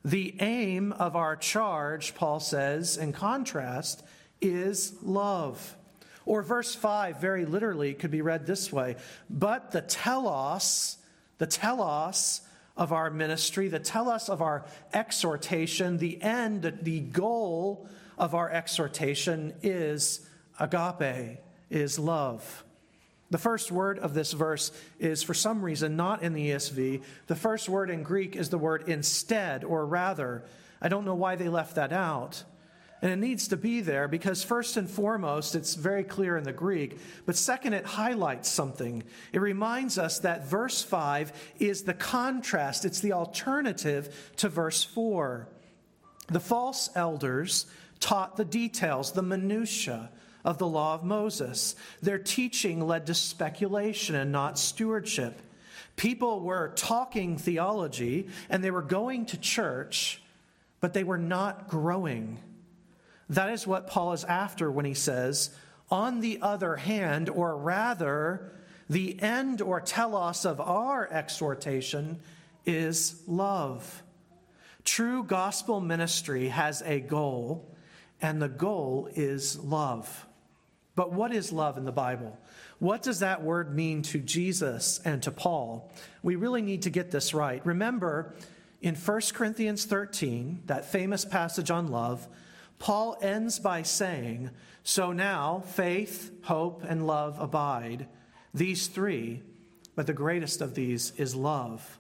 The 0.04 0.36
aim 0.42 0.92
of 0.92 1.16
our 1.16 1.38
charge, 1.38 2.16
Paul 2.16 2.42
says, 2.42 2.98
in 2.98 3.14
contrast, 3.14 4.04
is 4.42 5.02
love. 5.02 5.78
Or 6.26 6.42
verse 6.42 6.76
5, 6.76 7.22
very 7.22 7.46
literally, 7.46 7.94
could 7.94 8.12
be 8.12 8.22
read 8.22 8.46
this 8.46 8.70
way 8.70 8.98
But 9.30 9.72
the 9.72 9.82
telos, 9.82 10.98
the 11.38 11.48
telos 11.48 12.42
of 12.76 12.92
our 12.92 13.10
ministry, 13.10 13.70
the 13.70 13.80
telos 13.80 14.28
of 14.28 14.42
our 14.42 14.66
exhortation, 14.94 16.00
the 16.00 16.22
end, 16.22 16.80
the 16.82 17.00
goal 17.00 17.88
of 18.18 18.36
our 18.36 18.50
exhortation 18.50 19.54
is 19.64 20.28
agape 20.60 21.40
is 21.70 22.00
love. 22.00 22.64
The 23.32 23.38
first 23.38 23.72
word 23.72 24.00
of 24.00 24.14
this 24.14 24.34
verse 24.34 24.72
is, 25.00 25.22
for 25.22 25.36
some 25.36 25.62
reason, 25.62 25.96
not 25.96 26.24
in 26.24 26.34
the 26.34 26.50
ESV. 26.50 27.04
The 27.28 27.36
first 27.36 27.70
word 27.70 27.90
in 27.90 28.02
Greek 28.02 28.36
is 28.36 28.50
the 28.50 28.58
word 28.58 28.90
instead, 28.90 29.64
or 29.64 29.86
rather. 29.86 30.44
I 30.82 30.90
don't 30.90 31.06
know 31.06 31.16
why 31.16 31.36
they 31.36 31.50
left 31.50 31.76
that 31.76 31.94
out. 31.94 32.44
And 33.02 33.12
it 33.12 33.18
needs 33.18 33.48
to 33.50 33.58
be 33.58 33.82
there 33.82 34.08
because, 34.08 34.44
first 34.44 34.76
and 34.76 34.90
foremost, 34.90 35.56
it's 35.56 35.76
very 35.76 36.04
clear 36.04 36.36
in 36.38 36.44
the 36.44 36.52
Greek. 36.52 37.00
But 37.26 37.38
second, 37.38 37.74
it 37.74 37.86
highlights 37.86 38.50
something. 38.50 39.04
It 39.32 39.40
reminds 39.40 39.98
us 39.98 40.20
that 40.20 40.48
verse 40.48 40.82
5 40.82 41.32
is 41.60 41.84
the 41.84 41.94
contrast, 41.94 42.84
it's 42.84 43.00
the 43.00 43.14
alternative 43.14 44.34
to 44.38 44.50
verse 44.50 44.84
4. 44.84 45.48
The 46.28 46.40
false 46.40 46.90
elders 46.96 47.68
taught 48.00 48.36
the 48.36 48.46
details, 48.46 49.14
the 49.14 49.22
minutiae 49.22 50.10
of 50.44 50.58
the 50.58 50.68
law 50.68 50.94
of 50.96 51.04
Moses. 51.04 51.76
Their 52.02 52.20
teaching 52.20 52.86
led 52.86 53.08
to 53.08 53.14
speculation 53.14 54.16
and 54.16 54.32
not 54.32 54.58
stewardship. 54.58 55.42
People 55.96 56.42
were 56.42 56.72
talking 56.76 57.38
theology 57.38 58.28
and 58.50 58.64
they 58.64 58.72
were 58.72 58.82
going 58.82 59.26
to 59.28 59.38
church, 59.38 60.22
but 60.80 60.94
they 60.94 61.04
were 61.04 61.18
not 61.18 61.68
growing. 61.68 62.40
That 63.30 63.50
is 63.50 63.68
what 63.68 63.88
Paul 63.88 64.14
is 64.14 64.24
after 64.24 64.72
when 64.72 64.86
he 64.86 64.94
says, 64.94 65.52
on 65.92 66.20
the 66.22 66.40
other 66.42 66.76
hand, 66.76 67.30
or 67.30 67.58
rather, 67.58 68.54
the 68.90 69.22
end 69.22 69.62
or 69.62 69.82
telos 69.82 70.46
of 70.46 70.60
our 70.62 71.12
exhortation 71.12 72.20
is 72.66 73.22
love. 73.28 74.04
True 74.86 75.24
gospel 75.24 75.80
ministry 75.82 76.48
has 76.48 76.82
a 76.84 77.00
goal, 77.00 77.76
and 78.22 78.42
the 78.42 78.50
goal 78.50 79.10
is 79.14 79.60
love. 79.60 80.26
But 81.00 81.14
what 81.14 81.32
is 81.32 81.54
love 81.54 81.78
in 81.78 81.86
the 81.86 81.94
Bible? 81.94 82.38
What 82.80 83.02
does 83.04 83.20
that 83.20 83.42
word 83.42 83.74
mean 83.74 84.02
to 84.02 84.20
Jesus 84.20 85.00
and 85.06 85.24
to 85.24 85.32
Paul? 85.32 85.90
We 86.24 86.36
really 86.36 86.62
need 86.62 86.82
to 86.82 86.90
get 86.90 87.10
this 87.10 87.34
right. 87.34 87.66
Remember, 87.66 88.36
in 88.82 88.96
1 88.96 89.22
Corinthians 89.34 89.86
13, 89.86 90.64
that 90.66 90.92
famous 90.92 91.24
passage 91.24 91.72
on 91.72 91.88
love, 91.88 92.28
Paul 92.80 93.18
ends 93.22 93.60
by 93.60 93.84
saying, 93.84 94.50
So 94.84 95.14
now 95.14 95.64
faith, 95.68 96.34
hope, 96.42 96.84
and 96.84 97.08
love 97.08 97.40
abide, 97.40 98.10
these 98.54 98.88
three, 98.88 99.42
but 99.96 100.06
the 100.06 100.12
greatest 100.12 100.60
of 100.60 100.76
these 100.76 101.14
is 101.16 101.34
love. 101.34 101.98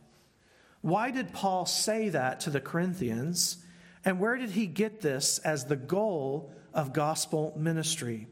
Why 0.82 1.12
did 1.12 1.32
Paul 1.32 1.66
say 1.66 2.10
that 2.10 2.42
to 2.42 2.50
the 2.50 2.60
Corinthians? 2.60 3.64
And 4.04 4.20
where 4.20 4.36
did 4.36 4.50
he 4.50 4.68
get 4.68 5.00
this 5.00 5.40
as 5.40 5.64
the 5.64 5.78
goal 5.78 6.52
of 6.74 6.92
gospel 6.92 7.54
ministry? 7.56 8.28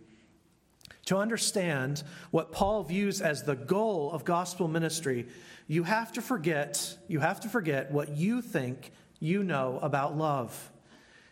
To 1.08 1.18
understand 1.18 2.04
what 2.32 2.52
Paul 2.52 2.84
views 2.84 3.22
as 3.22 3.44
the 3.44 3.56
goal 3.56 4.12
of 4.12 4.26
gospel 4.26 4.68
ministry, 4.68 5.28
you 5.66 5.84
have 5.84 6.12
to 6.14 6.22
forget, 6.22 6.98
you 7.08 7.22
have 7.22 7.40
to 7.42 7.50
forget 7.50 7.92
what 7.92 8.10
you 8.10 8.42
think 8.42 8.92
you 9.22 9.42
know 9.42 9.80
about 9.82 10.18
love. 10.18 10.70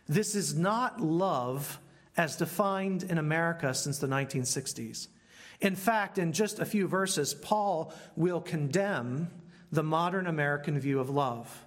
This 0.08 0.34
is 0.34 0.54
not 0.54 1.02
love 1.02 1.78
as 2.16 2.36
defined 2.36 3.02
in 3.02 3.18
America 3.18 3.74
since 3.74 3.98
the 3.98 4.06
1960s. 4.06 5.08
In 5.60 5.76
fact, 5.76 6.16
in 6.16 6.32
just 6.32 6.58
a 6.58 6.64
few 6.64 6.88
verses, 6.88 7.34
Paul 7.34 7.92
will 8.16 8.40
condemn 8.40 9.28
the 9.70 9.82
modern 9.82 10.26
American 10.26 10.80
view 10.80 11.00
of 11.00 11.10
love. 11.10 11.66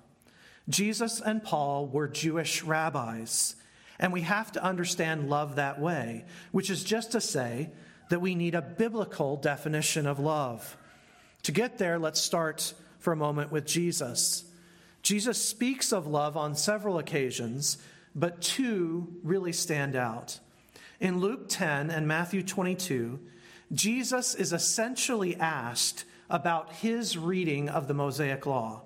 Jesus 0.67 1.21
and 1.21 1.43
Paul 1.43 1.85
were 1.85 2.07
Jewish 2.07 2.63
rabbis, 2.63 3.55
and 3.99 4.11
we 4.11 4.21
have 4.21 4.51
to 4.53 4.63
understand 4.63 5.29
love 5.29 5.57
that 5.57 5.79
way, 5.79 6.25
which 6.51 6.71
is 6.71 6.83
just 6.83 7.11
to 7.11 7.21
say 7.21 7.69
that 8.09 8.21
we 8.21 8.35
need 8.35 8.55
a 8.55 8.61
biblical 8.61 9.37
definition 9.37 10.05
of 10.05 10.19
love. 10.19 10.77
To 11.43 11.51
get 11.51 11.77
there, 11.77 11.97
let's 11.97 12.19
start 12.19 12.73
for 12.99 13.13
a 13.13 13.17
moment 13.17 13.51
with 13.51 13.65
Jesus. 13.65 14.43
Jesus 15.01 15.41
speaks 15.43 15.93
of 15.93 16.07
love 16.07 16.35
on 16.35 16.55
several 16.55 16.97
occasions, 16.97 17.77
but 18.13 18.41
two 18.41 19.07
really 19.23 19.53
stand 19.53 19.95
out. 19.95 20.39
In 20.99 21.19
Luke 21.19 21.47
10 21.47 21.89
and 21.89 22.07
Matthew 22.07 22.43
22, 22.43 23.19
Jesus 23.71 24.35
is 24.35 24.51
essentially 24.51 25.37
asked 25.37 26.03
about 26.29 26.73
his 26.73 27.17
reading 27.17 27.69
of 27.69 27.87
the 27.87 27.93
Mosaic 27.93 28.45
Law. 28.45 28.81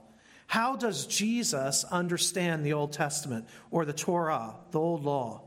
How 0.48 0.76
does 0.76 1.08
Jesus 1.08 1.84
understand 1.86 2.64
the 2.64 2.74
Old 2.74 2.94
Testament 2.94 3.48
or 3.72 3.86
the 3.86 3.94
Torah, 3.94 4.56
the 4.72 4.80
Old 4.80 5.04
Law? 5.04 5.42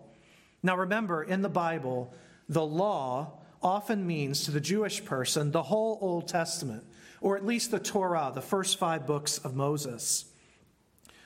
Now 0.62 0.76
remember, 0.76 1.22
in 1.22 1.42
the 1.42 1.48
Bible, 1.48 2.12
the 2.48 2.64
law 2.64 3.38
often 3.66 4.06
means 4.06 4.44
to 4.44 4.52
the 4.52 4.60
Jewish 4.60 5.04
person 5.04 5.50
the 5.50 5.64
whole 5.64 5.98
Old 6.00 6.28
Testament, 6.28 6.84
or 7.20 7.36
at 7.36 7.44
least 7.44 7.72
the 7.72 7.80
Torah, 7.80 8.30
the 8.32 8.40
first 8.40 8.78
five 8.78 9.06
books 9.06 9.38
of 9.38 9.56
Moses. 9.56 10.26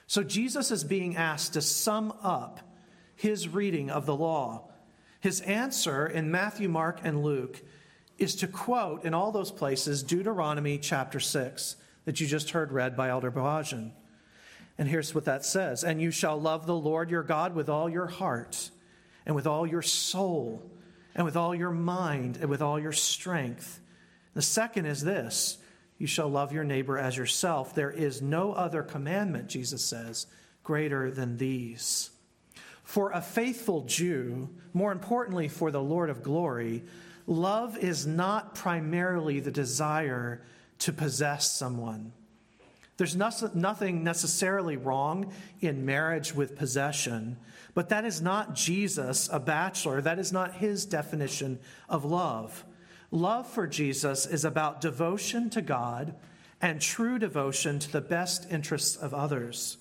So 0.07 0.23
Jesus 0.23 0.71
is 0.71 0.83
being 0.83 1.17
asked 1.17 1.53
to 1.53 1.61
sum 1.61 2.15
up 2.23 2.61
his 3.15 3.47
reading 3.47 3.91
of 3.91 4.07
the 4.07 4.17
law. 4.17 4.71
His 5.21 5.43
answer 5.43 6.07
in 6.07 6.31
Matthew, 6.31 6.69
Mark, 6.71 7.01
and 7.05 7.23
Luke 7.23 7.61
is 8.17 8.35
to 8.37 8.49
quote 8.49 9.05
in 9.05 9.13
all 9.13 9.33
those 9.33 9.53
places 9.53 10.03
Deuteronomy 10.03 10.79
chapter 10.79 11.21
6 11.21 11.77
that 12.07 12.21
you 12.21 12.27
just 12.27 12.51
heard 12.51 12.73
read 12.73 12.97
by 12.97 13.11
Elder 13.11 13.31
Bohajan. 13.31 13.93
And 14.79 14.89
here's 14.89 15.15
what 15.15 15.27
that 15.27 15.45
says 15.45 15.85
And 15.85 16.01
you 16.01 16.11
shall 16.11 16.41
love 16.41 16.65
the 16.65 16.75
Lord 16.75 17.11
your 17.11 17.23
God 17.23 17.55
with 17.55 17.69
all 17.69 17.91
your 17.91 18.07
heart, 18.07 18.71
and 19.27 19.37
with 19.37 19.47
all 19.47 19.67
your 19.67 19.83
soul, 19.83 20.71
and 21.15 21.25
with 21.25 21.37
all 21.37 21.55
your 21.55 21.71
mind, 21.71 22.39
and 22.41 22.49
with 22.49 22.63
all 22.63 22.79
your 22.79 22.93
strength. 22.93 23.81
The 24.35 24.43
second 24.43 24.87
is 24.87 25.03
this 25.03 25.59
you 25.99 26.07
shall 26.07 26.29
love 26.29 26.53
your 26.53 26.65
neighbor 26.65 26.99
as 26.99 27.17
yourself. 27.17 27.75
There 27.75 27.91
is 27.91 28.23
no 28.23 28.53
other 28.53 28.83
commandment, 28.83 29.49
Jesus 29.49 29.85
says, 29.85 30.27
greater 30.65 31.11
than 31.11 31.37
these. 31.37 32.11
For 32.83 33.13
a 33.13 33.21
faithful 33.21 33.83
Jew, 33.83 34.49
more 34.73 34.93
importantly 34.93 35.49
for 35.49 35.71
the 35.71 35.83
Lord 35.83 36.09
of 36.09 36.23
glory, 36.23 36.85
love 37.27 37.77
is 37.77 38.07
not 38.07 38.55
primarily 38.55 39.41
the 39.41 39.51
desire 39.51 40.43
to 40.79 40.93
possess 40.93 41.53
someone. 41.53 42.13
There's 43.01 43.17
nothing 43.17 44.05
necessarily 44.05 44.77
wrong 44.77 45.33
in 45.63 45.87
marriage 45.87 46.35
with 46.35 46.55
possession, 46.55 47.39
but 47.73 47.89
that 47.89 48.05
is 48.05 48.21
not 48.21 48.55
Jesus, 48.55 49.27
a 49.33 49.41
bachelor. 49.41 50.03
That 50.03 50.19
is 50.19 50.33
not 50.35 50.57
his 50.57 50.85
definition 50.85 51.61
of 51.89 52.05
love. 52.05 52.63
Love 53.11 53.47
for 53.47 53.67
Jesus 53.67 54.27
is 54.27 54.45
about 54.45 54.83
devotion 54.83 55.49
to 55.49 55.63
God 55.63 56.15
and 56.61 56.79
true 56.79 57.19
devotion 57.19 57.79
to 57.79 57.91
the 57.91 58.03
best 58.03 58.47
interests 58.51 58.97
of 58.97 59.15
others. 59.15 59.79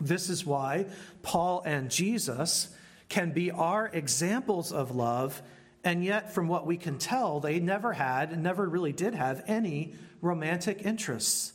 This 0.00 0.30
is 0.30 0.46
why 0.46 0.86
Paul 1.20 1.62
and 1.66 1.90
Jesus 1.90 2.74
can 3.10 3.32
be 3.32 3.50
our 3.50 3.90
examples 3.92 4.72
of 4.72 4.96
love 4.96 5.42
and 5.84 6.02
yet, 6.02 6.32
from 6.32 6.48
what 6.48 6.66
we 6.66 6.78
can 6.78 6.96
tell, 6.96 7.40
they 7.40 7.60
never 7.60 7.92
had 7.92 8.32
and 8.32 8.42
never 8.42 8.66
really 8.66 8.92
did 8.92 9.14
have 9.14 9.44
any 9.46 9.96
romantic 10.22 10.86
interests. 10.86 11.52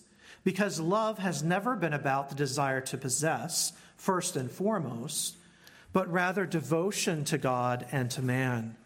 Because 0.47 0.79
love 0.79 1.17
has 1.17 1.43
never 1.43 1.75
been 1.75 1.91
about 1.91 2.29
the 2.29 2.35
desire 2.35 2.79
to 2.79 2.97
possess, 2.97 3.73
first 3.97 4.37
and 4.37 4.49
foremost, 4.49 5.35
but 5.91 6.09
rather 6.09 6.45
devotion 6.45 7.25
to 7.25 7.37
God 7.37 7.85
and 7.91 8.09
to 8.11 8.21
man. 8.21 8.77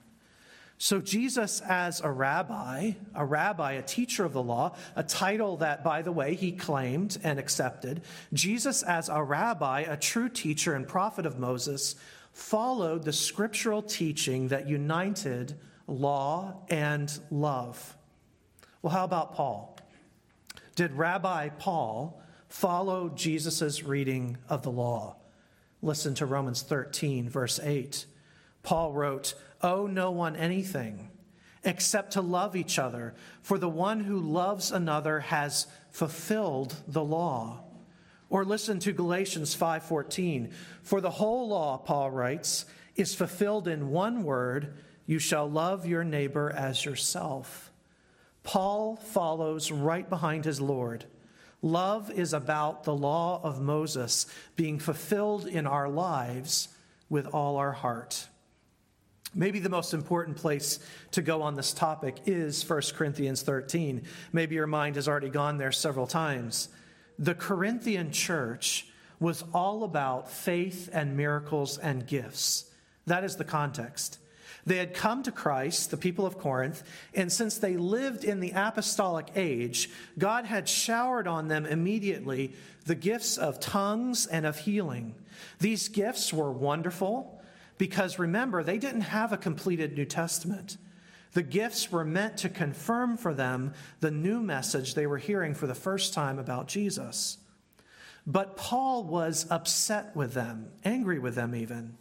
So, 0.80 1.00
Jesus, 1.00 1.62
as 1.62 2.01
a 2.01 2.10
rabbi, 2.10 2.94
a 3.13 3.24
rabbi, 3.24 3.74
a 3.74 3.84
teacher 3.84 4.25
of 4.25 4.34
the 4.34 4.41
law, 4.41 4.75
a 4.96 5.03
title 5.03 5.58
that, 5.58 5.84
by 5.84 6.01
the 6.01 6.12
way, 6.12 6.34
he 6.34 6.51
claimed 6.51 7.20
and 7.24 7.38
accepted, 7.38 8.01
Jesus, 8.34 8.82
as 8.82 9.08
a 9.08 9.22
rabbi, 9.22 9.82
a 9.82 9.98
true 9.98 10.30
teacher 10.30 10.74
and 10.74 10.88
prophet 10.88 11.27
of 11.27 11.38
Moses, 11.38 11.96
followed 12.34 13.03
the 13.03 13.13
scriptural 13.13 13.84
teaching 13.84 14.48
that 14.48 14.68
united 14.68 15.53
law 15.86 16.56
and 16.72 17.20
love. 17.30 17.96
Well, 18.82 18.94
how 18.94 19.03
about 19.03 19.36
Paul? 19.36 19.70
Did 20.81 20.93
Rabbi 20.93 21.49
Paul 21.49 22.19
follow 22.47 23.10
Jesus' 23.10 23.84
reading 23.84 24.39
of 24.49 24.63
the 24.63 24.71
law? 24.71 25.15
Listen 25.84 26.15
to 26.15 26.25
Romans 26.25 26.63
13, 26.63 27.29
verse 27.29 27.60
8. 27.60 28.08
Paul 28.63 28.91
wrote, 28.91 29.36
Owe 29.62 29.86
no 29.86 30.10
one 30.10 30.36
anything 30.36 31.12
except 31.63 32.13
to 32.13 32.21
love 32.21 32.56
each 32.56 32.79
other, 32.79 33.13
for 33.43 33.60
the 33.60 33.69
one 33.69 33.99
who 33.99 34.19
loves 34.19 34.71
another 34.71 35.19
has 35.19 35.67
fulfilled 35.91 36.75
the 36.88 37.03
law. 37.03 37.60
Or 38.32 38.43
listen 38.43 38.79
to 38.79 38.91
Galatians 38.91 39.53
5:14. 39.53 40.51
For 40.82 40.99
the 40.99 41.12
whole 41.12 41.47
law, 41.47 41.77
Paul 41.77 42.10
writes, 42.10 42.65
is 42.95 43.13
fulfilled 43.13 43.67
in 43.67 43.91
one 43.91 44.23
word, 44.23 44.73
you 45.06 45.19
shall 45.19 45.47
love 45.47 45.86
your 45.86 46.03
neighbor 46.03 46.49
as 46.49 46.86
yourself. 46.86 47.70
Paul 48.43 48.95
follows 48.95 49.71
right 49.71 50.10
behind 50.10 50.45
his 50.45 50.60
Lord. 50.60 51.06
Love 51.62 52.10
is 52.12 52.34
about 52.34 52.84
the 52.84 52.95
law 52.95 53.39
of 53.43 53.62
Moses 53.62 54.25
being 54.56 54.80
fulfilled 54.80 55.47
in 55.47 55.67
our 55.67 55.88
lives 55.88 56.69
with 57.10 57.27
all 57.27 57.58
our 57.58 57.71
heart. 57.71 58.27
Maybe 59.34 59.60
the 59.60 59.69
most 59.69 59.93
important 59.93 60.38
place 60.38 60.80
to 61.12 61.21
go 61.21 61.41
on 61.43 61.56
this 61.56 61.71
topic 61.71 62.17
is 62.25 62.67
1 62.67 62.82
Corinthians 62.95 63.43
13. 63.43 64.04
Maybe 64.34 64.56
your 64.56 64.67
mind 64.67 64.95
has 64.95 65.08
already 65.08 65.30
gone 65.30 65.58
there 65.58 65.71
several 65.71 66.08
times 66.08 66.69
the 67.21 67.36
Corinthian 67.36 68.12
church 68.12 68.88
was 69.19 69.43
all 69.54 69.84
about 69.84 70.32
faith 70.32 70.89
and 70.91 71.15
miracles 71.15 71.77
and 71.77 72.08
gifts. 72.08 72.71
That 73.06 73.23
is 73.23 73.36
the 73.36 73.43
context. 73.43 74.17
They 74.65 74.78
had 74.78 74.93
come 74.93 75.24
to 75.24 75.32
Christ, 75.32 75.91
the 75.91 75.97
people 75.97 76.26
of 76.26 76.38
Corinth, 76.38 76.84
and 77.13 77.32
since 77.32 77.58
they 77.58 77.78
lived 77.78 78.24
in 78.24 78.39
the 78.39 78.52
apostolic 78.56 79.28
age, 79.36 79.89
God 80.17 80.45
had 80.45 80.69
showered 80.69 81.28
on 81.28 81.47
them 81.47 81.65
immediately 81.65 82.54
the 82.86 82.95
gifts 82.95 83.38
of 83.38 83.60
tongues 83.60 84.28
and 84.28 84.45
of 84.45 84.60
healing. 84.60 85.15
These 85.60 85.89
gifts 85.89 86.32
were 86.32 86.52
wonderful 86.52 87.41
because 87.78 88.19
remember, 88.19 88.63
they 88.63 88.78
didn't 88.78 89.02
have 89.02 89.34
a 89.34 89.38
completed 89.38 89.95
New 89.97 90.06
Testament. 90.06 90.78
The 91.34 91.43
gifts 91.43 91.91
were 91.91 92.04
meant 92.04 92.38
to 92.38 92.50
confirm 92.50 93.17
for 93.17 93.34
them 93.34 93.74
the 94.02 94.12
new 94.12 94.41
message 94.41 94.93
they 94.93 95.08
were 95.08 95.17
hearing 95.17 95.54
for 95.54 95.65
the 95.65 95.74
first 95.74 96.13
time 96.13 96.38
about 96.38 96.67
Jesus. 96.67 97.38
But 98.28 98.56
Paul 98.56 99.04
was 99.06 99.47
upset 99.50 100.15
with 100.15 100.34
them, 100.34 100.69
angry 100.84 101.17
with 101.17 101.36
them 101.36 101.56
even. 101.56 101.97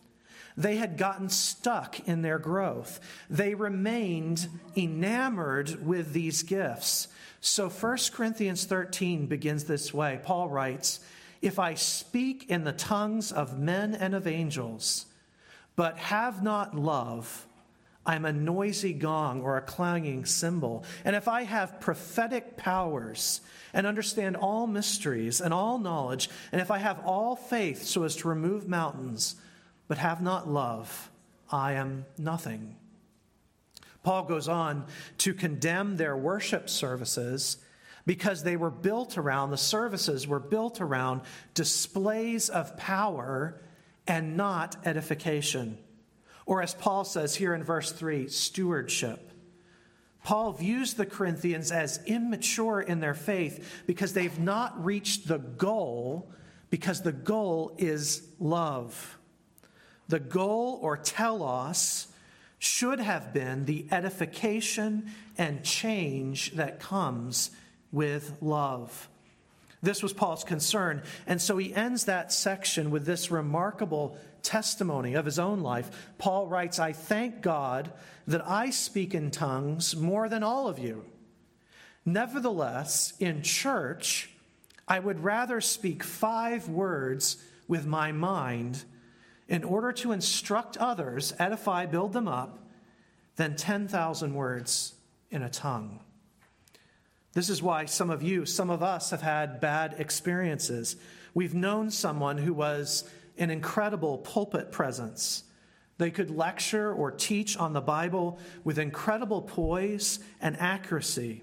They 0.60 0.76
had 0.76 0.98
gotten 0.98 1.30
stuck 1.30 2.06
in 2.06 2.20
their 2.20 2.38
growth. 2.38 3.00
They 3.30 3.54
remained 3.54 4.46
enamored 4.76 5.86
with 5.86 6.12
these 6.12 6.42
gifts. 6.42 7.08
So 7.40 7.70
1 7.70 7.96
Corinthians 8.12 8.66
13 8.66 9.24
begins 9.24 9.64
this 9.64 9.94
way. 9.94 10.20
Paul 10.22 10.50
writes, 10.50 11.00
If 11.40 11.58
I 11.58 11.72
speak 11.72 12.50
in 12.50 12.64
the 12.64 12.74
tongues 12.74 13.32
of 13.32 13.58
men 13.58 13.94
and 13.94 14.14
of 14.14 14.26
angels, 14.26 15.06
but 15.76 15.96
have 15.96 16.42
not 16.42 16.76
love, 16.76 17.46
I'm 18.04 18.26
a 18.26 18.32
noisy 18.32 18.92
gong 18.92 19.40
or 19.40 19.56
a 19.56 19.62
clanging 19.62 20.26
cymbal. 20.26 20.84
And 21.06 21.16
if 21.16 21.26
I 21.26 21.44
have 21.44 21.80
prophetic 21.80 22.58
powers 22.58 23.40
and 23.72 23.86
understand 23.86 24.36
all 24.36 24.66
mysteries 24.66 25.40
and 25.40 25.54
all 25.54 25.78
knowledge, 25.78 26.28
and 26.52 26.60
if 26.60 26.70
I 26.70 26.76
have 26.76 27.00
all 27.06 27.34
faith 27.34 27.82
so 27.84 28.02
as 28.02 28.14
to 28.16 28.28
remove 28.28 28.68
mountains, 28.68 29.36
but 29.90 29.98
have 29.98 30.22
not 30.22 30.48
love, 30.48 31.10
I 31.50 31.72
am 31.72 32.06
nothing. 32.16 32.76
Paul 34.04 34.22
goes 34.22 34.46
on 34.46 34.86
to 35.18 35.34
condemn 35.34 35.96
their 35.96 36.16
worship 36.16 36.70
services 36.70 37.56
because 38.06 38.44
they 38.44 38.54
were 38.54 38.70
built 38.70 39.18
around, 39.18 39.50
the 39.50 39.56
services 39.56 40.28
were 40.28 40.38
built 40.38 40.80
around 40.80 41.22
displays 41.54 42.48
of 42.48 42.76
power 42.76 43.60
and 44.06 44.36
not 44.36 44.76
edification. 44.86 45.76
Or, 46.46 46.62
as 46.62 46.72
Paul 46.72 47.02
says 47.02 47.34
here 47.34 47.52
in 47.52 47.64
verse 47.64 47.90
3, 47.90 48.28
stewardship. 48.28 49.32
Paul 50.22 50.52
views 50.52 50.94
the 50.94 51.04
Corinthians 51.04 51.72
as 51.72 51.98
immature 52.06 52.80
in 52.80 53.00
their 53.00 53.14
faith 53.14 53.82
because 53.88 54.12
they've 54.12 54.38
not 54.38 54.84
reached 54.84 55.26
the 55.26 55.38
goal, 55.38 56.30
because 56.70 57.02
the 57.02 57.10
goal 57.10 57.74
is 57.76 58.22
love. 58.38 59.16
The 60.10 60.18
goal, 60.18 60.80
or 60.82 60.96
telos, 60.96 62.08
should 62.58 62.98
have 62.98 63.32
been 63.32 63.64
the 63.64 63.86
edification 63.92 65.12
and 65.38 65.64
change 65.64 66.50
that 66.52 66.80
comes 66.80 67.52
with 67.92 68.34
love. 68.40 69.08
This 69.82 70.02
was 70.02 70.12
Paul's 70.12 70.42
concern. 70.42 71.04
And 71.28 71.40
so 71.40 71.56
he 71.58 71.72
ends 71.72 72.06
that 72.06 72.32
section 72.32 72.90
with 72.90 73.06
this 73.06 73.30
remarkable 73.30 74.18
testimony 74.42 75.14
of 75.14 75.24
his 75.24 75.38
own 75.38 75.60
life. 75.60 76.12
Paul 76.18 76.48
writes, 76.48 76.80
I 76.80 76.92
thank 76.92 77.40
God 77.40 77.92
that 78.26 78.44
I 78.44 78.70
speak 78.70 79.14
in 79.14 79.30
tongues 79.30 79.94
more 79.94 80.28
than 80.28 80.42
all 80.42 80.66
of 80.66 80.80
you. 80.80 81.04
Nevertheless, 82.04 83.14
in 83.20 83.42
church, 83.42 84.28
I 84.88 84.98
would 84.98 85.22
rather 85.22 85.60
speak 85.60 86.02
five 86.02 86.68
words 86.68 87.36
with 87.68 87.86
my 87.86 88.10
mind 88.10 88.84
in 89.50 89.64
order 89.64 89.90
to 89.90 90.12
instruct 90.12 90.76
others, 90.78 91.34
edify, 91.38 91.84
build 91.84 92.12
them 92.12 92.28
up, 92.28 92.60
than 93.34 93.56
10,000 93.56 94.32
words 94.32 94.94
in 95.30 95.42
a 95.42 95.50
tongue. 95.50 95.98
This 97.32 97.50
is 97.50 97.60
why 97.60 97.84
some 97.84 98.10
of 98.10 98.22
you, 98.22 98.46
some 98.46 98.70
of 98.70 98.82
us 98.82 99.10
have 99.10 99.22
had 99.22 99.60
bad 99.60 99.96
experiences. 99.98 100.96
We've 101.34 101.54
known 101.54 101.90
someone 101.90 102.38
who 102.38 102.54
was 102.54 103.04
an 103.38 103.50
incredible 103.50 104.18
pulpit 104.18 104.70
presence. 104.70 105.44
They 105.98 106.10
could 106.10 106.30
lecture 106.30 106.92
or 106.92 107.10
teach 107.10 107.56
on 107.56 107.72
the 107.72 107.80
Bible 107.80 108.38
with 108.62 108.78
incredible 108.78 109.42
poise 109.42 110.20
and 110.40 110.56
accuracy. 110.58 111.42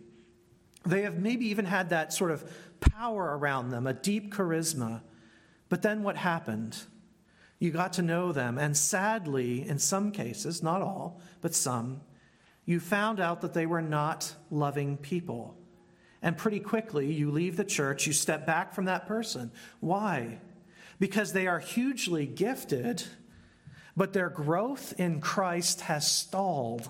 They 0.85 1.01
have 1.01 1.19
maybe 1.19 1.47
even 1.47 1.65
had 1.65 1.89
that 1.89 2.13
sort 2.13 2.31
of 2.31 2.49
power 2.79 3.37
around 3.37 3.69
them, 3.69 3.85
a 3.85 3.93
deep 3.93 4.33
charisma. 4.33 5.01
But 5.67 5.81
then 5.81 6.03
what 6.03 6.15
happened? 6.15 6.77
You 7.59 7.71
got 7.71 7.93
to 7.93 8.01
know 8.01 8.31
them, 8.31 8.57
and 8.57 8.77
sadly, 8.77 9.67
in 9.67 9.79
some 9.79 10.11
cases, 10.11 10.61
not 10.61 10.81
all, 10.81 11.19
but 11.41 11.55
some, 11.55 12.01
you 12.65 12.79
found 12.79 13.19
out 13.19 13.41
that 13.41 13.53
they 13.53 13.65
were 13.65 13.81
not 13.81 14.35
loving 14.51 14.97
people. 14.97 15.57
And 16.21 16.37
pretty 16.37 16.59
quickly, 16.59 17.11
you 17.11 17.31
leave 17.31 17.57
the 17.57 17.63
church, 17.63 18.05
you 18.05 18.13
step 18.13 18.45
back 18.45 18.73
from 18.73 18.85
that 18.85 19.07
person. 19.07 19.51
Why? 19.79 20.39
Because 20.99 21.33
they 21.33 21.47
are 21.47 21.59
hugely 21.59 22.25
gifted, 22.25 23.03
but 23.95 24.13
their 24.13 24.29
growth 24.29 24.93
in 24.99 25.21
Christ 25.21 25.81
has 25.81 26.09
stalled. 26.09 26.89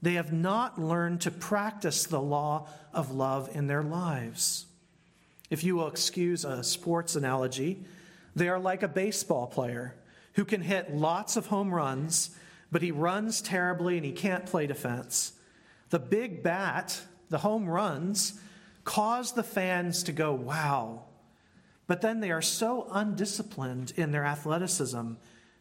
They 0.00 0.14
have 0.14 0.32
not 0.32 0.80
learned 0.80 1.20
to 1.22 1.30
practice 1.30 2.04
the 2.04 2.20
law 2.20 2.68
of 2.92 3.12
love 3.12 3.50
in 3.54 3.66
their 3.66 3.82
lives. 3.82 4.66
If 5.50 5.64
you 5.64 5.76
will 5.76 5.88
excuse 5.88 6.44
a 6.44 6.62
sports 6.62 7.16
analogy, 7.16 7.84
they 8.38 8.48
are 8.48 8.58
like 8.58 8.82
a 8.82 8.88
baseball 8.88 9.46
player 9.46 9.94
who 10.34 10.44
can 10.44 10.60
hit 10.62 10.94
lots 10.94 11.36
of 11.36 11.46
home 11.46 11.74
runs, 11.74 12.30
but 12.70 12.82
he 12.82 12.90
runs 12.90 13.40
terribly 13.40 13.96
and 13.96 14.06
he 14.06 14.12
can't 14.12 14.46
play 14.46 14.66
defense. 14.66 15.32
The 15.90 15.98
big 15.98 16.42
bat, 16.42 17.00
the 17.30 17.38
home 17.38 17.68
runs, 17.68 18.38
cause 18.84 19.32
the 19.32 19.42
fans 19.42 20.02
to 20.04 20.12
go, 20.12 20.32
wow. 20.32 21.04
But 21.86 22.02
then 22.02 22.20
they 22.20 22.30
are 22.30 22.42
so 22.42 22.86
undisciplined 22.90 23.92
in 23.96 24.12
their 24.12 24.24
athleticism 24.24 25.12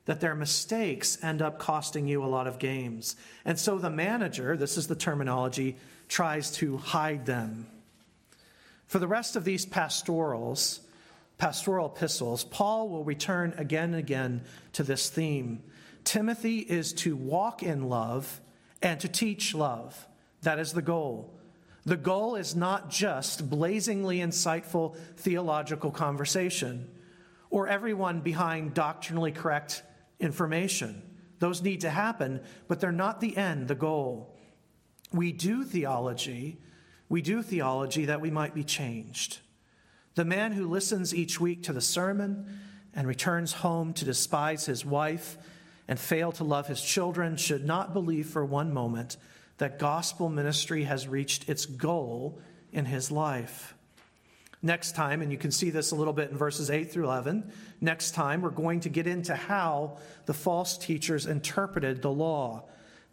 that 0.06 0.22
their 0.22 0.36
mistakes 0.36 1.18
end 1.24 1.42
up 1.42 1.60
costing 1.60 2.08
you 2.08 2.24
a 2.24 2.26
lot 2.26 2.48
of 2.48 2.60
games. 2.60 3.16
And 3.46 3.60
so 3.60 3.78
the 3.78 3.90
manager, 3.90 4.56
this 4.56 4.78
is 4.78 4.88
the 4.88 4.96
terminology, 4.96 5.78
tries 6.08 6.52
to 6.58 6.78
hide 6.78 7.26
them. 7.26 7.68
For 8.88 9.00
the 9.00 9.08
rest 9.08 9.36
of 9.36 9.44
these 9.44 9.66
pastorals, 9.66 10.80
pastoral 11.38 11.88
epistles, 11.88 12.44
Paul 12.44 12.90
will 12.90 13.04
return 13.04 13.54
again 13.58 13.86
and 13.86 13.96
again 13.96 14.42
to 14.74 14.84
this 14.84 15.10
theme. 15.10 15.64
Timothy 16.04 16.60
is 16.60 16.94
to 16.94 17.16
walk 17.16 17.64
in 17.64 17.90
love 17.90 18.42
and 18.82 19.00
to 19.00 19.08
teach 19.08 19.54
love. 19.54 20.08
That 20.42 20.60
is 20.60 20.74
the 20.74 20.82
goal. 20.82 21.34
The 21.86 21.98
goal 21.98 22.36
is 22.36 22.56
not 22.56 22.90
just 22.90 23.50
blazingly 23.50 24.20
insightful 24.20 24.98
theological 25.16 25.92
conversation 25.92 26.90
or 27.50 27.68
everyone 27.68 28.20
behind 28.20 28.74
doctrinally 28.74 29.32
correct 29.32 29.84
information. 30.20 31.02
Those 31.40 31.62
need 31.62 31.82
to 31.82 31.90
happen, 31.90 32.42
but 32.68 32.80
they're 32.80 32.92
not 32.92 33.22
the 33.22 33.38
end, 33.38 33.68
the 33.68 33.76
goal. 33.76 34.36
We 35.14 35.32
do 35.32 35.64
theology, 35.64 36.58
we 37.10 37.22
do 37.22 37.42
theology 37.42 38.06
that 38.06 38.20
we 38.20 38.32
might 38.32 38.54
be 38.54 38.64
changed. 38.64 39.40
The 40.18 40.26
man 40.26 40.52
who 40.52 40.68
listens 40.68 41.14
each 41.14 41.40
week 41.40 41.62
to 41.64 41.74
the 41.74 41.80
sermon 41.80 42.60
and 42.96 43.08
returns 43.08 43.54
home 43.54 43.94
to 43.94 44.04
despise 44.04 44.66
his 44.66 44.84
wife 44.84 45.38
and 45.88 46.00
fail 46.00 46.32
to 46.32 46.44
love 46.44 46.66
his 46.66 46.82
children 46.82 47.38
should 47.38 47.64
not 47.64 47.94
believe 47.94 48.26
for 48.26 48.44
one 48.44 48.74
moment 48.74 49.18
that 49.60 49.78
gospel 49.78 50.28
ministry 50.28 50.86
has 50.86 51.08
reached 51.08 51.48
its 51.48 51.68
goal 51.68 52.40
in 52.72 52.86
his 52.86 53.12
life. 53.12 53.76
Next 54.64 54.96
time, 54.96 55.22
and 55.22 55.32
you 55.32 55.38
can 55.38 55.52
see 55.52 55.70
this 55.70 55.92
a 55.92 55.96
little 55.96 56.14
bit 56.14 56.32
in 56.32 56.36
verses 56.36 56.72
8 56.72 56.92
through 56.92 57.04
11, 57.04 57.52
next 57.80 58.16
time 58.16 58.42
we're 58.42 58.50
going 58.50 58.80
to 58.80 58.90
get 58.90 59.06
into 59.06 59.36
how 59.36 60.00
the 60.26 60.34
false 60.34 60.80
teachers 60.80 61.28
interpreted 61.28 62.02
the 62.02 62.10
law. 62.10 62.64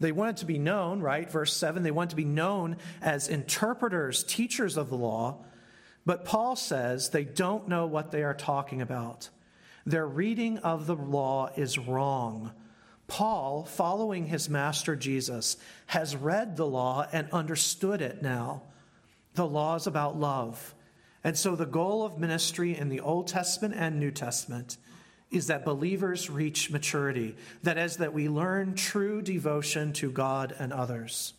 They 0.00 0.10
wanted 0.10 0.38
to 0.38 0.46
be 0.46 0.58
known, 0.58 1.00
right? 1.00 1.30
Verse 1.30 1.52
7, 1.52 1.82
they 1.82 1.90
wanted 1.90 2.10
to 2.10 2.16
be 2.16 2.24
known 2.24 2.78
as 3.02 3.28
interpreters, 3.28 4.24
teachers 4.24 4.78
of 4.78 4.88
the 4.88 4.96
law. 4.96 5.44
But 6.06 6.24
Paul 6.24 6.56
says 6.56 7.10
they 7.10 7.24
don't 7.24 7.68
know 7.68 7.86
what 7.86 8.10
they 8.10 8.22
are 8.22 8.34
talking 8.34 8.82
about. 8.82 9.30
Their 9.86 10.06
reading 10.06 10.58
of 10.58 10.86
the 10.86 10.96
law 10.96 11.50
is 11.56 11.78
wrong. 11.78 12.52
Paul, 13.06 13.64
following 13.64 14.26
his 14.26 14.48
master 14.48 14.96
Jesus, 14.96 15.56
has 15.86 16.16
read 16.16 16.56
the 16.56 16.66
law 16.66 17.06
and 17.12 17.28
understood 17.32 18.00
it 18.00 18.22
now. 18.22 18.62
The 19.34 19.46
law 19.46 19.74
is 19.76 19.86
about 19.86 20.18
love. 20.18 20.74
And 21.22 21.36
so, 21.36 21.56
the 21.56 21.66
goal 21.66 22.04
of 22.04 22.18
ministry 22.18 22.76
in 22.76 22.88
the 22.88 23.00
Old 23.00 23.26
Testament 23.26 23.74
and 23.76 23.98
New 23.98 24.10
Testament 24.10 24.76
is 25.30 25.48
that 25.48 25.64
believers 25.64 26.30
reach 26.30 26.70
maturity. 26.70 27.34
That 27.62 27.78
is, 27.78 27.96
that 27.96 28.14
we 28.14 28.28
learn 28.28 28.74
true 28.74 29.20
devotion 29.20 29.92
to 29.94 30.10
God 30.10 30.54
and 30.58 30.72
others. 30.72 31.34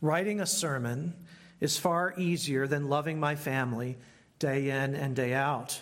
Writing 0.00 0.40
a 0.40 0.46
sermon 0.46 1.14
is 1.60 1.76
far 1.76 2.14
easier 2.16 2.66
than 2.66 2.88
loving 2.88 3.20
my 3.20 3.36
family 3.36 3.98
day 4.38 4.70
in 4.70 4.94
and 4.94 5.14
day 5.14 5.34
out. 5.34 5.80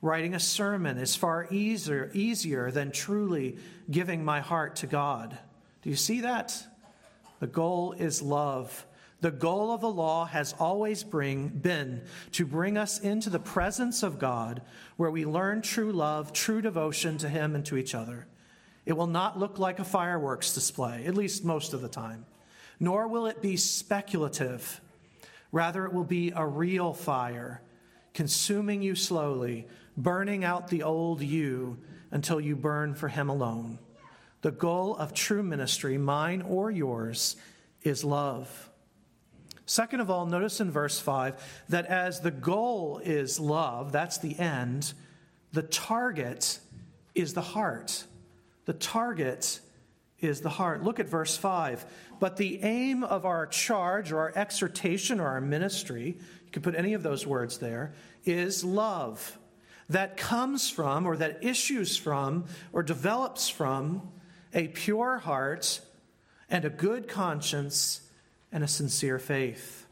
Writing 0.00 0.34
a 0.34 0.40
sermon 0.40 0.98
is 0.98 1.14
far 1.14 1.46
easier, 1.50 2.10
easier 2.12 2.70
than 2.70 2.90
truly 2.90 3.56
giving 3.90 4.24
my 4.24 4.40
heart 4.40 4.76
to 4.76 4.86
God. 4.86 5.36
Do 5.82 5.90
you 5.90 5.96
see 5.96 6.22
that? 6.22 6.66
The 7.40 7.46
goal 7.46 7.92
is 7.92 8.22
love 8.22 8.86
the 9.22 9.30
goal 9.30 9.70
of 9.70 9.80
the 9.80 9.88
law 9.88 10.24
has 10.26 10.52
always 10.58 11.04
bring, 11.04 11.46
been 11.46 12.02
to 12.32 12.44
bring 12.44 12.76
us 12.76 12.98
into 12.98 13.30
the 13.30 13.38
presence 13.38 14.02
of 14.02 14.18
God 14.18 14.62
where 14.96 15.12
we 15.12 15.24
learn 15.24 15.62
true 15.62 15.92
love, 15.92 16.32
true 16.32 16.60
devotion 16.60 17.18
to 17.18 17.28
Him 17.28 17.54
and 17.54 17.64
to 17.66 17.76
each 17.76 17.94
other. 17.94 18.26
It 18.84 18.94
will 18.94 19.06
not 19.06 19.38
look 19.38 19.60
like 19.60 19.78
a 19.78 19.84
fireworks 19.84 20.52
display, 20.52 21.06
at 21.06 21.14
least 21.14 21.44
most 21.44 21.72
of 21.72 21.82
the 21.82 21.88
time, 21.88 22.26
nor 22.80 23.06
will 23.06 23.26
it 23.26 23.40
be 23.40 23.56
speculative. 23.56 24.80
Rather, 25.52 25.84
it 25.84 25.92
will 25.92 26.04
be 26.04 26.32
a 26.34 26.46
real 26.46 26.92
fire, 26.92 27.62
consuming 28.14 28.82
you 28.82 28.94
slowly, 28.94 29.66
burning 29.96 30.44
out 30.44 30.68
the 30.68 30.82
old 30.82 31.22
you 31.22 31.78
until 32.10 32.40
you 32.40 32.56
burn 32.56 32.94
for 32.94 33.08
Him 33.08 33.28
alone. 33.28 33.78
The 34.40 34.50
goal 34.50 34.96
of 34.96 35.14
true 35.14 35.42
ministry, 35.42 35.98
mine 35.98 36.42
or 36.42 36.70
yours, 36.70 37.36
is 37.82 38.02
love. 38.02 38.70
Second 39.66 40.00
of 40.00 40.10
all, 40.10 40.26
notice 40.26 40.60
in 40.60 40.70
verse 40.70 40.98
5 40.98 41.64
that 41.68 41.86
as 41.86 42.20
the 42.20 42.30
goal 42.30 43.00
is 43.04 43.38
love, 43.38 43.92
that's 43.92 44.18
the 44.18 44.38
end, 44.38 44.92
the 45.52 45.62
target 45.62 46.58
is 47.14 47.34
the 47.34 47.42
heart. 47.42 48.04
The 48.64 48.72
target 48.72 49.60
is 50.20 50.40
the 50.40 50.48
heart. 50.48 50.82
Look 50.82 50.98
at 50.98 51.08
verse 51.08 51.36
5. 51.36 51.84
But 52.22 52.36
the 52.36 52.62
aim 52.62 53.02
of 53.02 53.26
our 53.26 53.46
charge 53.48 54.12
or 54.12 54.20
our 54.20 54.32
exhortation 54.36 55.18
or 55.18 55.26
our 55.26 55.40
ministry, 55.40 56.16
you 56.44 56.52
can 56.52 56.62
put 56.62 56.76
any 56.76 56.94
of 56.94 57.02
those 57.02 57.26
words 57.26 57.58
there, 57.58 57.94
is 58.24 58.62
love 58.62 59.40
that 59.88 60.16
comes 60.16 60.70
from 60.70 61.04
or 61.04 61.16
that 61.16 61.42
issues 61.42 61.96
from 61.96 62.44
or 62.72 62.84
develops 62.84 63.48
from 63.48 64.08
a 64.54 64.68
pure 64.68 65.18
heart 65.18 65.80
and 66.48 66.64
a 66.64 66.70
good 66.70 67.08
conscience 67.08 68.02
and 68.52 68.62
a 68.62 68.68
sincere 68.68 69.18
faith. 69.18 69.84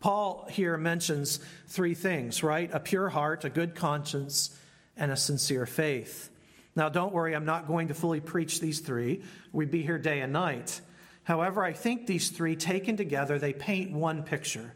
Paul 0.00 0.48
here 0.50 0.76
mentions 0.76 1.38
three 1.68 1.94
things, 1.94 2.42
right? 2.42 2.68
A 2.72 2.80
pure 2.80 3.08
heart, 3.08 3.44
a 3.44 3.50
good 3.50 3.76
conscience, 3.76 4.58
and 4.96 5.12
a 5.12 5.16
sincere 5.16 5.64
faith. 5.64 6.28
Now, 6.74 6.88
don't 6.88 7.12
worry, 7.12 7.36
I'm 7.36 7.44
not 7.44 7.68
going 7.68 7.86
to 7.86 7.94
fully 7.94 8.18
preach 8.18 8.58
these 8.58 8.80
three. 8.80 9.22
We'd 9.52 9.70
be 9.70 9.84
here 9.84 9.98
day 9.98 10.20
and 10.20 10.32
night. 10.32 10.80
However, 11.24 11.64
I 11.64 11.72
think 11.72 12.06
these 12.06 12.30
three 12.30 12.54
taken 12.54 12.96
together, 12.96 13.38
they 13.38 13.52
paint 13.52 13.92
one 13.92 14.22
picture. 14.22 14.74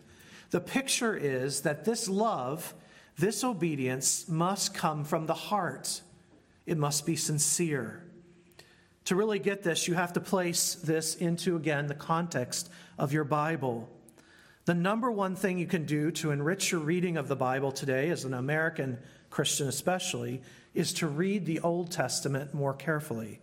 The 0.50 0.60
picture 0.60 1.14
is 1.14 1.62
that 1.62 1.84
this 1.84 2.08
love, 2.08 2.74
this 3.16 3.44
obedience 3.44 4.28
must 4.28 4.74
come 4.74 5.04
from 5.04 5.26
the 5.26 5.34
heart. 5.34 6.00
It 6.66 6.78
must 6.78 7.06
be 7.06 7.16
sincere. 7.16 8.02
To 9.04 9.16
really 9.16 9.38
get 9.38 9.62
this, 9.62 9.88
you 9.88 9.94
have 9.94 10.14
to 10.14 10.20
place 10.20 10.74
this 10.74 11.14
into, 11.14 11.56
again, 11.56 11.86
the 11.86 11.94
context 11.94 12.70
of 12.98 13.12
your 13.12 13.24
Bible. 13.24 13.88
The 14.64 14.74
number 14.74 15.10
one 15.10 15.34
thing 15.34 15.58
you 15.58 15.66
can 15.66 15.86
do 15.86 16.10
to 16.12 16.30
enrich 16.30 16.72
your 16.72 16.80
reading 16.82 17.16
of 17.16 17.28
the 17.28 17.36
Bible 17.36 17.72
today, 17.72 18.10
as 18.10 18.24
an 18.24 18.34
American 18.34 18.98
Christian 19.30 19.68
especially, 19.68 20.42
is 20.74 20.92
to 20.94 21.06
read 21.06 21.46
the 21.46 21.60
Old 21.60 21.90
Testament 21.90 22.52
more 22.52 22.74
carefully. 22.74 23.40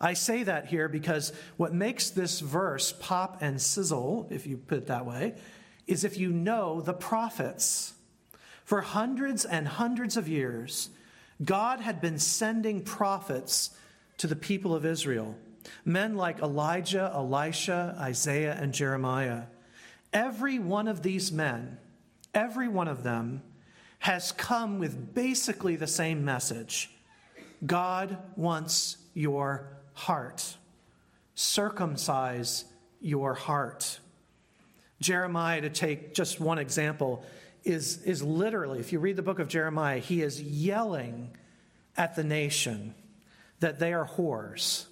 I 0.00 0.14
say 0.14 0.44
that 0.44 0.66
here 0.66 0.88
because 0.88 1.32
what 1.56 1.74
makes 1.74 2.10
this 2.10 2.40
verse 2.40 2.92
pop 2.92 3.38
and 3.40 3.60
sizzle, 3.60 4.28
if 4.30 4.46
you 4.46 4.56
put 4.56 4.78
it 4.78 4.86
that 4.86 5.06
way, 5.06 5.34
is 5.86 6.04
if 6.04 6.18
you 6.18 6.30
know 6.30 6.80
the 6.80 6.92
prophets. 6.92 7.94
For 8.64 8.82
hundreds 8.82 9.44
and 9.44 9.66
hundreds 9.66 10.16
of 10.16 10.28
years, 10.28 10.90
God 11.44 11.80
had 11.80 12.00
been 12.00 12.18
sending 12.18 12.82
prophets 12.82 13.70
to 14.18 14.26
the 14.26 14.36
people 14.36 14.74
of 14.74 14.84
Israel. 14.84 15.34
men 15.84 16.16
like 16.16 16.40
Elijah, 16.40 17.10
Elisha, 17.14 17.96
Isaiah, 17.98 18.56
and 18.60 18.72
Jeremiah. 18.72 19.44
Every 20.12 20.58
one 20.58 20.88
of 20.88 21.02
these 21.02 21.30
men, 21.32 21.78
every 22.34 22.68
one 22.68 22.88
of 22.88 23.02
them, 23.02 23.42
has 24.00 24.32
come 24.32 24.78
with 24.78 25.14
basically 25.14 25.76
the 25.76 25.86
same 25.86 26.24
message 26.24 26.90
God 27.66 28.16
wants 28.36 28.96
your 29.14 29.68
heart. 29.98 30.56
Circumcise 31.34 32.64
your 33.00 33.34
heart. 33.34 33.98
Jeremiah, 35.00 35.60
to 35.60 35.70
take 35.70 36.14
just 36.14 36.38
one 36.38 36.58
example, 36.58 37.24
is, 37.64 38.02
is 38.04 38.22
literally, 38.22 38.78
if 38.78 38.92
you 38.92 39.00
read 39.00 39.16
the 39.16 39.22
book 39.22 39.40
of 39.40 39.48
Jeremiah, 39.48 39.98
he 39.98 40.22
is 40.22 40.40
yelling 40.40 41.36
at 41.96 42.14
the 42.14 42.22
nation 42.22 42.94
that 43.58 43.80
they 43.80 43.92
are 43.92 44.06
whores. 44.06 44.86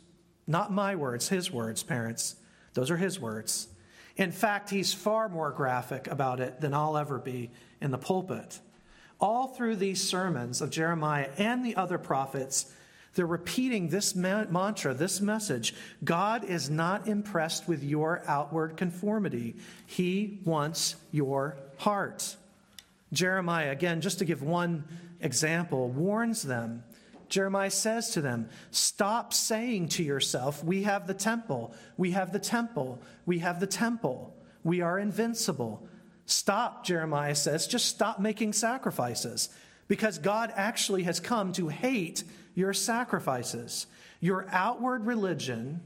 Not 0.46 0.72
my 0.72 0.96
words, 0.96 1.28
his 1.28 1.52
words, 1.52 1.84
parents. 1.84 2.34
Those 2.74 2.90
are 2.90 2.96
his 2.96 3.20
words. 3.20 3.68
In 4.16 4.32
fact, 4.32 4.70
he's 4.70 4.92
far 4.92 5.28
more 5.28 5.52
graphic 5.52 6.08
about 6.08 6.40
it 6.40 6.60
than 6.60 6.74
I'll 6.74 6.96
ever 6.96 7.18
be 7.18 7.52
in 7.80 7.92
the 7.92 7.98
pulpit. 7.98 8.58
All 9.20 9.48
through 9.48 9.76
these 9.76 10.02
sermons 10.02 10.60
of 10.60 10.70
Jeremiah 10.70 11.30
and 11.38 11.64
the 11.64 11.76
other 11.76 11.96
prophets, 11.96 12.72
they're 13.16 13.26
repeating 13.26 13.88
this 13.88 14.14
mantra, 14.14 14.94
this 14.94 15.20
message. 15.20 15.74
God 16.04 16.44
is 16.44 16.70
not 16.70 17.08
impressed 17.08 17.66
with 17.66 17.82
your 17.82 18.22
outward 18.26 18.76
conformity, 18.76 19.56
He 19.86 20.38
wants 20.44 20.96
your 21.10 21.56
heart. 21.78 22.36
Jeremiah, 23.12 23.70
again, 23.70 24.00
just 24.00 24.18
to 24.18 24.24
give 24.24 24.42
one 24.42 24.84
example, 25.20 25.88
warns 25.88 26.42
them. 26.42 26.84
Jeremiah 27.28 27.70
says 27.70 28.10
to 28.10 28.20
them, 28.20 28.48
Stop 28.70 29.32
saying 29.32 29.88
to 29.90 30.04
yourself, 30.04 30.62
We 30.62 30.84
have 30.84 31.06
the 31.06 31.14
temple, 31.14 31.74
we 31.96 32.12
have 32.12 32.32
the 32.32 32.38
temple, 32.38 33.00
we 33.24 33.40
have 33.40 33.58
the 33.58 33.66
temple, 33.66 34.36
we 34.62 34.82
are 34.82 34.98
invincible. 34.98 35.88
Stop, 36.26 36.84
Jeremiah 36.84 37.36
says, 37.36 37.68
just 37.68 37.86
stop 37.86 38.18
making 38.18 38.52
sacrifices. 38.52 39.48
Because 39.88 40.18
God 40.18 40.52
actually 40.56 41.04
has 41.04 41.20
come 41.20 41.52
to 41.52 41.68
hate 41.68 42.24
your 42.56 42.72
sacrifices. 42.72 43.86
Your 44.18 44.46
outward 44.50 45.06
religion 45.06 45.80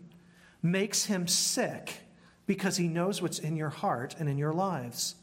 makes 0.62 1.04
him 1.04 1.26
sick 1.26 1.92
because 2.46 2.78
he 2.78 2.88
knows 2.88 3.20
what's 3.20 3.38
in 3.38 3.56
your 3.56 3.68
heart 3.68 4.16
and 4.18 4.28
in 4.28 4.38
your 4.38 4.54
lives. 4.54 5.16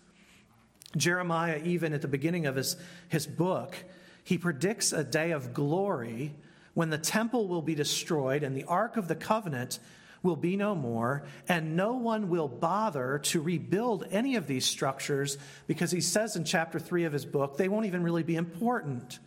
Jeremiah, 0.95 1.60
even 1.63 1.93
at 1.93 2.01
the 2.03 2.07
beginning 2.07 2.45
of 2.45 2.55
his, 2.55 2.75
his 3.10 3.25
book, 3.25 3.75
he 4.23 4.38
predicts 4.38 4.93
a 4.93 5.03
day 5.03 5.31
of 5.31 5.53
glory 5.53 6.36
when 6.73 6.89
the 6.89 6.97
temple 6.97 7.47
will 7.47 7.62
be 7.62 7.75
destroyed 7.75 8.43
and 8.43 8.55
the 8.55 8.65
Ark 8.65 8.97
of 8.97 9.07
the 9.07 9.15
Covenant 9.15 9.79
will 10.23 10.36
be 10.36 10.57
no 10.57 10.75
more, 10.75 11.23
and 11.47 11.77
no 11.77 11.93
one 11.93 12.27
will 12.27 12.47
bother 12.47 13.19
to 13.19 13.41
rebuild 13.41 14.05
any 14.12 14.36
of 14.36 14.47
these 14.47 14.65
structures 14.65 15.38
because 15.67 15.91
he 15.91 16.01
says 16.01 16.36
in 16.36 16.43
chapter 16.43 16.79
3 16.79 17.05
of 17.05 17.13
his 17.13 17.25
book 17.25 17.55
they 17.55 17.69
won't 17.69 17.86
even 17.86 18.03
really 18.03 18.23
be 18.23 18.36
important 18.36 19.19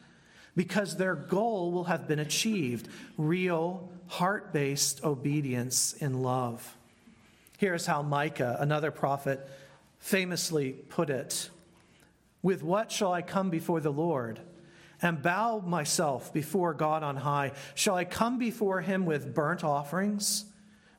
because 0.57 0.97
their 0.97 1.15
goal 1.15 1.73
will 1.73 1.85
have 1.85 2.09
been 2.09 2.19
achieved 2.19 2.89
real, 3.17 3.91
heart 4.09 4.53
based 4.53 5.05
obedience 5.05 5.93
in 5.95 6.23
love. 6.23 6.77
Here's 7.59 7.87
how 7.87 8.03
Micah, 8.03 8.57
another 8.59 8.91
prophet, 8.91 9.47
famously 9.99 10.73
put 10.73 11.11
it 11.11 11.51
With 12.43 12.63
what 12.63 12.91
shall 12.91 13.13
I 13.13 13.23
come 13.23 13.51
before 13.51 13.81
the 13.81 13.93
Lord? 13.93 14.41
And 15.03 15.23
bow 15.23 15.61
myself 15.61 16.33
before 16.33 16.75
God 16.75 17.03
on 17.03 17.17
high. 17.17 17.53
Shall 17.75 17.95
I 17.95 18.05
come 18.05 18.39
before 18.39 18.81
him 18.81 19.07
with 19.07 19.35
burnt 19.35 19.65
offerings, 19.65 20.45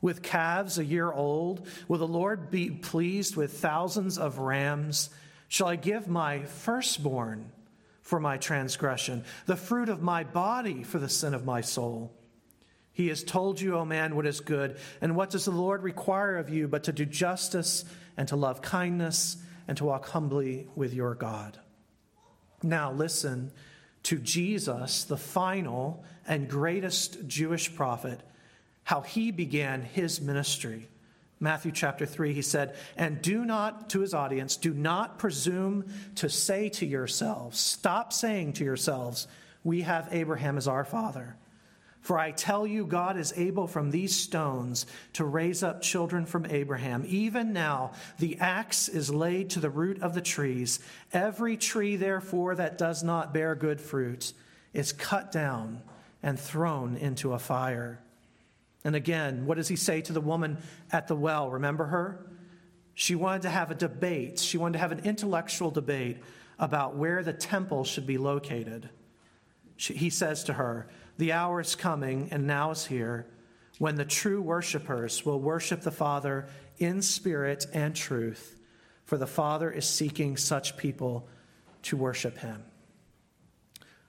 with 0.02 0.24
calves 0.24 0.80
a 0.80 0.86
year 0.86 1.12
old? 1.12 1.68
Will 1.88 2.00
the 2.00 2.08
Lord 2.08 2.50
be 2.50 2.72
pleased 2.72 3.36
with 3.36 3.60
thousands 3.60 4.18
of 4.18 4.40
rams? 4.40 5.12
Shall 5.48 5.68
I 5.68 5.76
give 5.76 6.08
my 6.08 6.46
firstborn? 6.46 7.52
For 8.12 8.20
my 8.20 8.36
transgression, 8.36 9.24
the 9.46 9.56
fruit 9.56 9.88
of 9.88 10.02
my 10.02 10.22
body 10.22 10.84
for 10.84 11.00
the 11.00 11.08
sin 11.08 11.34
of 11.34 11.46
my 11.46 11.62
soul. 11.62 12.12
He 12.92 13.08
has 13.08 13.24
told 13.24 13.62
you, 13.62 13.78
O 13.78 13.86
man, 13.86 14.18
what 14.18 14.26
is 14.26 14.42
good, 14.42 14.76
and 15.00 15.16
what 15.16 15.30
does 15.30 15.46
the 15.46 15.52
Lord 15.52 15.82
require 15.82 16.36
of 16.36 16.50
you 16.50 16.68
but 16.68 16.84
to 16.84 16.92
do 16.92 17.06
justice 17.06 17.86
and 18.18 18.28
to 18.28 18.36
love 18.36 18.62
kindness 18.62 19.38
and 19.66 19.78
to 19.78 19.86
walk 19.86 20.10
humbly 20.10 20.68
with 20.76 20.94
your 20.94 21.16
God. 21.16 21.58
Now, 22.62 22.92
listen 22.92 23.54
to 24.04 24.18
Jesus, 24.18 25.06
the 25.06 25.16
final 25.16 26.04
and 26.28 26.50
greatest 26.50 27.26
Jewish 27.30 27.74
prophet, 27.74 28.20
how 28.84 29.00
he 29.00 29.32
began 29.32 29.84
his 29.84 30.20
ministry. 30.20 30.90
Matthew 31.42 31.72
chapter 31.72 32.06
3, 32.06 32.34
he 32.34 32.44
said, 32.44 32.76
And 32.96 33.20
do 33.20 33.44
not, 33.44 33.90
to 33.90 34.00
his 34.00 34.14
audience, 34.14 34.56
do 34.56 34.76
not 34.76 35.18
presume 35.18 35.86
to 36.16 36.30
say 36.30 36.70
to 36.70 36.86
yourselves, 36.86 37.60
stop 37.60 38.14
saying 38.14 38.54
to 38.54 38.64
yourselves, 38.64 39.28
We 39.64 39.82
have 39.82 40.08
Abraham 40.12 40.58
as 40.58 40.68
our 40.68 40.86
father. 40.86 41.36
For 42.02 42.18
I 42.18 42.32
tell 42.32 42.66
you, 42.66 42.86
God 42.86 43.18
is 43.18 43.34
able 43.36 43.68
from 43.68 43.90
these 43.90 44.16
stones 44.16 44.86
to 45.14 45.26
raise 45.26 45.64
up 45.64 45.82
children 45.82 46.26
from 46.26 46.46
Abraham. 46.46 47.04
Even 47.08 47.54
now, 47.54 47.94
the 48.20 48.38
axe 48.40 48.88
is 48.88 49.12
laid 49.12 49.52
to 49.52 49.60
the 49.60 49.70
root 49.70 50.02
of 50.02 50.14
the 50.14 50.22
trees. 50.22 50.80
Every 51.12 51.58
tree, 51.58 51.96
therefore, 51.96 52.56
that 52.56 52.78
does 52.78 53.04
not 53.04 53.34
bear 53.34 53.56
good 53.56 53.82
fruit 53.82 54.34
is 54.74 54.94
cut 54.94 55.32
down 55.32 55.82
and 56.24 56.40
thrown 56.40 56.98
into 56.98 57.34
a 57.34 57.40
fire. 57.40 58.00
And 58.84 58.96
again, 58.96 59.46
what 59.46 59.58
does 59.58 59.68
he 59.68 59.76
say 59.76 60.02
to 60.02 60.14
the 60.14 60.22
woman 60.22 60.58
at 60.92 61.08
the 61.08 61.16
well? 61.16 61.52
Remember 61.52 61.86
her? 61.86 62.26
She 62.94 63.16
wanted 63.16 63.44
to 63.44 63.50
have 63.50 63.72
a 63.72 63.76
debate. 63.76 64.40
She 64.40 64.58
wanted 64.58 64.74
to 64.74 64.80
have 64.80 64.92
an 64.92 65.02
intellectual 65.06 65.72
debate 65.72 66.18
about 66.60 66.96
where 66.96 67.24
the 67.24 67.34
temple 67.34 67.84
should 67.84 68.06
be 68.06 68.18
located. 68.18 68.90
She, 69.78 69.94
he 69.94 70.10
says 70.10 70.44
to 70.46 70.54
her, 70.54 70.88
The 71.18 71.32
hour 71.32 71.62
is 71.62 71.76
coming, 71.76 72.30
and 72.32 72.46
now 72.46 72.72
is 72.72 72.86
here, 72.86 73.28
when 73.80 73.96
the 73.96 74.06
true 74.06 74.42
worshipers 74.42 75.26
will 75.26 75.40
worship 75.40 75.82
the 75.82 75.92
Father 75.92 76.48
in 76.78 77.02
spirit 77.02 77.66
and 77.74 77.96
truth, 77.96 78.60
for 79.06 79.18
the 79.18 79.28
Father 79.28 79.72
is 79.72 79.88
seeking 79.88 80.38
such 80.38 80.78
people 80.78 81.28
to 81.84 81.98
worship 81.98 82.38
him. 82.38 82.64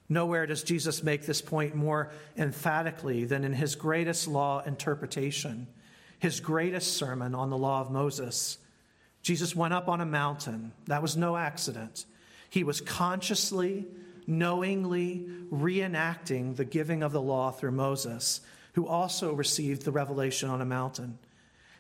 Nowhere 0.09 0.47
does 0.47 0.63
Jesus 0.63 1.03
make 1.03 1.27
this 1.27 1.41
point 1.41 1.75
more 1.75 2.11
emphatically 2.37 3.25
than 3.25 3.45
in 3.45 3.53
his 3.53 3.75
greatest 3.75 4.29
law 4.29 4.63
interpretation, 4.65 5.67
his 6.19 6.41
greatest 6.41 6.97
sermon 6.97 7.35
on 7.35 7.51
the 7.51 7.57
law 7.57 7.81
of 7.81 7.91
Moses. 7.91 8.59
Jesus 9.23 9.57
went 9.57 9.75
up 9.75 9.89
on 9.89 10.01
a 10.01 10.07
mountain. 10.07 10.73
That 10.87 11.03
was 11.03 11.17
no 11.17 11.37
accident. 11.37 12.05
He 12.51 12.65
was 12.65 12.81
consciously, 12.81 13.87
knowingly 14.27 15.27
reenacting 15.51 16.57
the 16.57 16.65
giving 16.65 17.03
of 17.03 17.13
the 17.13 17.23
law 17.23 17.51
through 17.51 17.73
Moses, 17.73 18.41
who 18.75 18.87
also 18.87 19.33
received 19.33 19.83
the 19.83 19.93
revelation 19.93 20.51
on 20.51 20.61
a 20.61 20.67
mountain. 20.67 21.19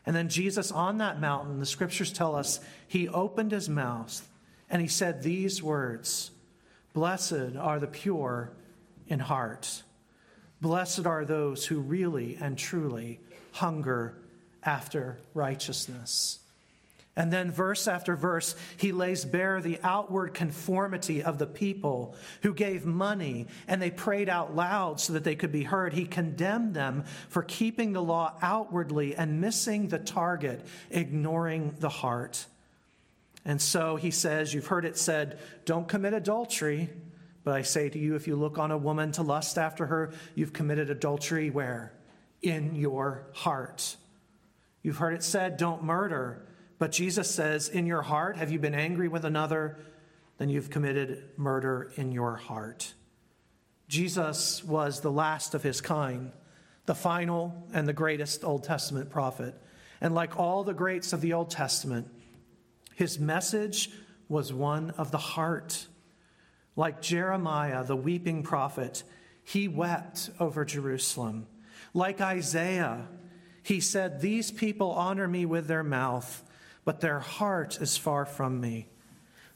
And 0.06 0.16
then 0.16 0.28
Jesus 0.28 0.72
on 0.72 0.98
that 0.98 1.20
mountain, 1.20 1.58
the 1.58 1.66
scriptures 1.66 2.12
tell 2.12 2.35
us, 2.35 2.61
he 2.88 3.08
opened 3.08 3.52
his 3.52 3.68
mouth 3.68 4.28
and 4.70 4.80
he 4.80 4.88
said 4.88 5.22
these 5.22 5.62
words 5.62 6.30
Blessed 6.92 7.57
are 7.59 7.81
the 7.81 7.87
pure 7.87 8.52
in 9.07 9.18
heart. 9.18 9.83
Blessed 10.61 11.07
are 11.07 11.24
those 11.24 11.66
who 11.66 11.81
really 11.81 12.37
and 12.40 12.57
truly 12.57 13.20
hunger 13.52 14.16
after 14.62 15.18
righteousness. 15.35 16.38
And 17.14 17.31
then, 17.31 17.50
verse 17.50 17.88
after 17.88 18.16
verse, 18.16 18.57
he 18.78 18.90
lays 18.90 19.26
bare 19.26 19.61
the 19.61 19.78
outward 19.83 20.33
conformity 20.33 21.22
of 21.22 21.38
the 21.38 21.46
people 21.46 22.14
who 22.40 22.55
gave 22.55 22.87
money 22.87 23.48
and 23.68 23.83
they 23.83 23.90
prayed 23.90 24.31
out 24.31 24.57
loud 24.57 24.98
so 24.98 25.12
that 25.12 25.22
they 25.22 25.35
could 25.35 25.52
be 25.52 25.64
heard. 25.64 25.92
He 25.92 26.07
condemned 26.07 26.72
them 26.72 27.05
for 27.28 27.42
keeping 27.42 27.92
the 27.92 28.02
law 28.02 28.35
outwardly 28.40 29.14
and 29.14 29.42
missing 29.42 29.88
the 29.88 29.98
target, 29.98 30.64
ignoring 30.90 31.74
the 31.81 31.90
heart. 31.90 32.46
And 33.44 33.61
so 33.61 33.96
he 33.96 34.11
says, 34.11 34.55
You've 34.55 34.66
heard 34.66 34.85
it 34.85 34.96
said, 34.96 35.38
don't 35.64 35.88
commit 35.88 36.14
adultery. 36.14 36.90
But 37.44 37.55
I 37.55 37.62
say 37.62 37.88
to 37.88 37.98
you, 37.98 38.14
if 38.14 38.28
you 38.28 38.37
look 38.37 38.59
on 38.59 38.70
a 38.70 38.78
woman 38.78 39.11
to 39.12 39.22
lust 39.22 39.59
after 39.59 39.87
her, 39.87 40.12
you've 40.35 40.52
committed 40.52 40.90
adultery 40.90 41.50
where? 41.50 41.92
In 42.40 42.76
your 42.76 43.26
heart. 43.33 43.96
You've 44.83 44.98
heard 44.98 45.14
it 45.14 45.24
said, 45.24 45.57
don't 45.57 45.83
murder. 45.83 46.46
But 46.78 46.92
Jesus 46.92 47.31
says, 47.31 47.68
in 47.68 47.87
your 47.87 48.02
heart, 48.02 48.37
have 48.37 48.52
you 48.52 48.59
been 48.59 48.74
angry 48.74 49.09
with 49.09 49.24
another? 49.24 49.78
Then 50.38 50.48
you've 50.48 50.70
committed 50.70 51.24
murder 51.37 51.92
in 51.96 52.12
your 52.12 52.37
heart. 52.37 52.94
Jesus 53.88 54.64
was 54.64 55.00
the 55.00 55.11
last 55.11 55.55
of 55.55 55.62
his 55.62 55.81
kind, 55.81 56.33
the 56.87 56.94
final 56.94 57.68
and 57.72 57.87
the 57.87 57.92
greatest 57.92 58.44
Old 58.44 58.64
Testament 58.64 59.11
prophet. 59.11 59.55
And 60.00 60.14
like 60.14 60.38
all 60.38 60.64
the 60.64 60.74
greats 60.74 61.12
of 61.12 61.20
the 61.20 61.33
Old 61.35 61.50
Testament, 61.50 62.09
his 63.02 63.18
message 63.18 63.90
was 64.28 64.52
one 64.52 64.90
of 64.90 65.10
the 65.10 65.18
heart. 65.18 65.88
Like 66.76 67.02
Jeremiah, 67.02 67.82
the 67.82 67.96
weeping 67.96 68.44
prophet, 68.44 69.02
he 69.42 69.66
wept 69.66 70.30
over 70.38 70.64
Jerusalem. 70.64 71.48
Like 71.94 72.20
Isaiah, 72.20 73.08
he 73.64 73.80
said, 73.80 74.20
These 74.20 74.52
people 74.52 74.92
honor 74.92 75.26
me 75.26 75.46
with 75.46 75.66
their 75.66 75.82
mouth, 75.82 76.44
but 76.84 77.00
their 77.00 77.18
heart 77.18 77.80
is 77.80 77.96
far 77.96 78.24
from 78.24 78.60
me. 78.60 78.86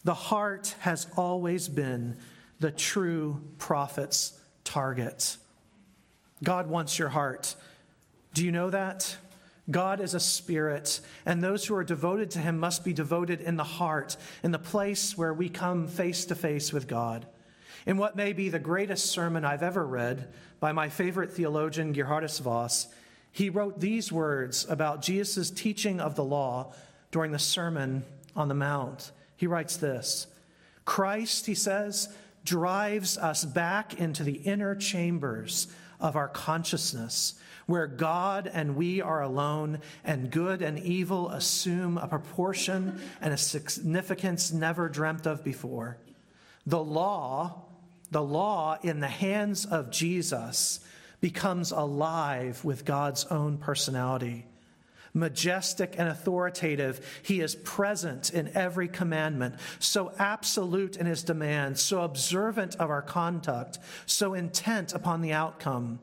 The 0.02 0.14
heart 0.14 0.74
has 0.80 1.06
always 1.16 1.68
been 1.68 2.16
the 2.58 2.72
true 2.72 3.40
prophet's 3.58 4.36
target. 4.64 5.36
God 6.42 6.66
wants 6.66 6.98
your 6.98 7.10
heart. 7.10 7.54
Do 8.34 8.44
you 8.44 8.50
know 8.50 8.70
that? 8.70 9.16
God 9.70 10.00
is 10.00 10.14
a 10.14 10.20
spirit, 10.20 11.00
and 11.24 11.42
those 11.42 11.66
who 11.66 11.74
are 11.74 11.84
devoted 11.84 12.30
to 12.32 12.38
him 12.38 12.58
must 12.58 12.84
be 12.84 12.92
devoted 12.92 13.40
in 13.40 13.56
the 13.56 13.64
heart, 13.64 14.16
in 14.42 14.52
the 14.52 14.58
place 14.58 15.18
where 15.18 15.34
we 15.34 15.48
come 15.48 15.88
face 15.88 16.24
to 16.26 16.34
face 16.34 16.72
with 16.72 16.86
God. 16.86 17.26
In 17.84 17.96
what 17.96 18.16
may 18.16 18.32
be 18.32 18.48
the 18.48 18.58
greatest 18.58 19.06
sermon 19.06 19.44
I've 19.44 19.62
ever 19.62 19.84
read 19.84 20.28
by 20.60 20.72
my 20.72 20.88
favorite 20.88 21.32
theologian, 21.32 21.94
Geerhardus 21.94 22.40
Vos, 22.40 22.88
he 23.32 23.50
wrote 23.50 23.80
these 23.80 24.10
words 24.10 24.66
about 24.68 25.02
Jesus' 25.02 25.50
teaching 25.50 26.00
of 26.00 26.14
the 26.14 26.24
law 26.24 26.72
during 27.10 27.32
the 27.32 27.38
Sermon 27.38 28.04
on 28.34 28.48
the 28.48 28.54
Mount. 28.54 29.10
He 29.36 29.46
writes 29.46 29.76
this 29.76 30.26
Christ, 30.84 31.46
he 31.46 31.54
says, 31.54 32.08
drives 32.44 33.18
us 33.18 33.44
back 33.44 33.98
into 34.00 34.22
the 34.22 34.36
inner 34.36 34.74
chambers 34.74 35.66
of 36.00 36.16
our 36.16 36.28
consciousness 36.28 37.34
where 37.66 37.86
God 37.86 38.48
and 38.52 38.76
we 38.76 39.00
are 39.00 39.22
alone, 39.22 39.80
and 40.04 40.30
good 40.30 40.62
and 40.62 40.78
evil 40.78 41.30
assume 41.30 41.98
a 41.98 42.06
proportion 42.06 43.00
and 43.20 43.34
a 43.34 43.36
significance 43.36 44.52
never 44.52 44.88
dreamt 44.88 45.26
of 45.26 45.42
before. 45.42 45.98
The 46.64 46.82
law, 46.82 47.64
the 48.10 48.22
law 48.22 48.78
in 48.82 49.00
the 49.00 49.08
hands 49.08 49.66
of 49.66 49.90
Jesus, 49.90 50.80
becomes 51.20 51.72
alive 51.72 52.64
with 52.64 52.84
God's 52.84 53.24
own 53.26 53.58
personality. 53.58 54.46
Majestic 55.12 55.94
and 55.96 56.08
authoritative, 56.08 57.20
he 57.22 57.40
is 57.40 57.54
present 57.54 58.34
in 58.34 58.54
every 58.54 58.86
commandment, 58.86 59.54
so 59.78 60.12
absolute 60.18 60.96
in 60.96 61.06
his 61.06 61.22
demands, 61.22 61.80
so 61.80 62.02
observant 62.02 62.76
of 62.76 62.90
our 62.90 63.02
conduct, 63.02 63.78
so 64.04 64.34
intent 64.34 64.92
upon 64.92 65.22
the 65.22 65.32
outcome. 65.32 66.00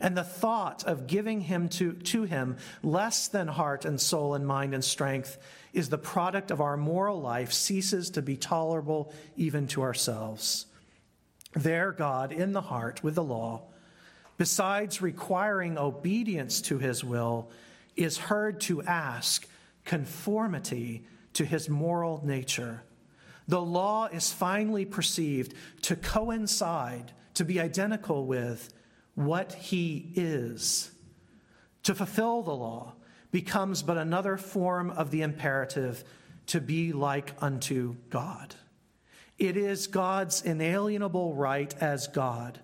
And 0.00 0.16
the 0.16 0.24
thought 0.24 0.84
of 0.84 1.06
giving 1.06 1.40
him 1.40 1.68
to, 1.70 1.92
to 1.92 2.24
him 2.24 2.56
less 2.82 3.28
than 3.28 3.48
heart 3.48 3.84
and 3.84 4.00
soul 4.00 4.34
and 4.34 4.46
mind 4.46 4.74
and 4.74 4.84
strength 4.84 5.38
is 5.72 5.88
the 5.88 5.98
product 5.98 6.50
of 6.50 6.60
our 6.60 6.76
moral 6.76 7.20
life 7.20 7.52
ceases 7.52 8.10
to 8.10 8.22
be 8.22 8.36
tolerable 8.36 9.12
even 9.36 9.66
to 9.68 9.82
ourselves. 9.82 10.66
There, 11.54 11.92
God, 11.92 12.32
in 12.32 12.52
the 12.52 12.60
heart 12.60 13.02
with 13.02 13.14
the 13.14 13.24
law, 13.24 13.62
besides 14.36 15.02
requiring 15.02 15.78
obedience 15.78 16.60
to 16.62 16.78
his 16.78 17.02
will, 17.02 17.50
is 17.96 18.18
heard 18.18 18.60
to 18.62 18.82
ask 18.82 19.48
conformity 19.84 21.04
to 21.32 21.44
his 21.44 21.68
moral 21.68 22.20
nature. 22.24 22.82
The 23.48 23.60
law 23.60 24.06
is 24.06 24.32
finally 24.32 24.84
perceived 24.84 25.54
to 25.82 25.96
coincide, 25.96 27.12
to 27.34 27.44
be 27.44 27.60
identical 27.60 28.26
with, 28.26 28.72
what 29.16 29.52
he 29.54 30.12
is. 30.14 30.92
To 31.82 31.94
fulfill 31.94 32.42
the 32.42 32.54
law 32.54 32.94
becomes 33.32 33.82
but 33.82 33.98
another 33.98 34.36
form 34.36 34.90
of 34.90 35.10
the 35.10 35.22
imperative 35.22 36.04
to 36.46 36.60
be 36.60 36.92
like 36.92 37.32
unto 37.40 37.96
God. 38.08 38.54
It 39.38 39.56
is 39.56 39.88
God's 39.88 40.42
inalienable 40.42 41.34
right 41.34 41.74
as 41.80 42.06
God 42.06 42.60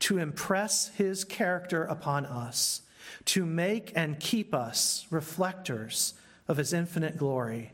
to 0.00 0.18
impress 0.18 0.88
his 0.88 1.24
character 1.24 1.84
upon 1.84 2.24
us, 2.24 2.82
to 3.26 3.44
make 3.44 3.92
and 3.94 4.18
keep 4.18 4.54
us 4.54 5.06
reflectors 5.10 6.14
of 6.46 6.56
his 6.56 6.72
infinite 6.72 7.16
glory. 7.16 7.72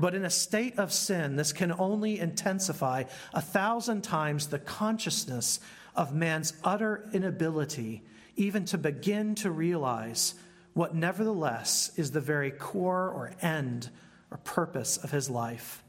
But 0.00 0.14
in 0.14 0.24
a 0.24 0.30
state 0.30 0.78
of 0.78 0.92
sin, 0.92 1.36
this 1.36 1.52
can 1.52 1.72
only 1.72 2.18
intensify 2.18 3.04
a 3.32 3.40
thousand 3.40 4.02
times 4.02 4.48
the 4.48 4.58
consciousness 4.58 5.60
of 5.94 6.14
man's 6.14 6.52
utter 6.64 7.08
inability 7.12 8.02
even 8.36 8.64
to 8.66 8.78
begin 8.78 9.34
to 9.36 9.50
realize 9.50 10.34
what 10.72 10.94
nevertheless 10.94 11.92
is 11.96 12.10
the 12.10 12.20
very 12.20 12.50
core 12.50 13.08
or 13.08 13.32
end 13.40 13.90
or 14.30 14.38
purpose 14.38 14.96
of 14.96 15.10
his 15.10 15.30
life, 15.30 15.84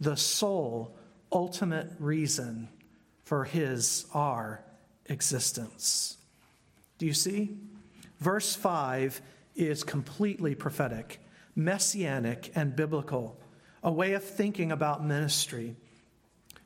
the 0.00 0.16
sole 0.16 0.96
ultimate 1.32 1.88
reason 1.98 2.68
for 3.22 3.44
his, 3.44 4.06
our 4.12 4.64
existence. 5.06 6.16
Do 6.98 7.06
you 7.06 7.14
see? 7.14 7.56
Verse 8.18 8.54
5 8.56 9.20
is 9.54 9.84
completely 9.84 10.54
prophetic, 10.54 11.20
messianic, 11.54 12.50
and 12.54 12.74
biblical, 12.74 13.40
a 13.82 13.92
way 13.92 14.14
of 14.14 14.24
thinking 14.24 14.72
about 14.72 15.04
ministry. 15.04 15.76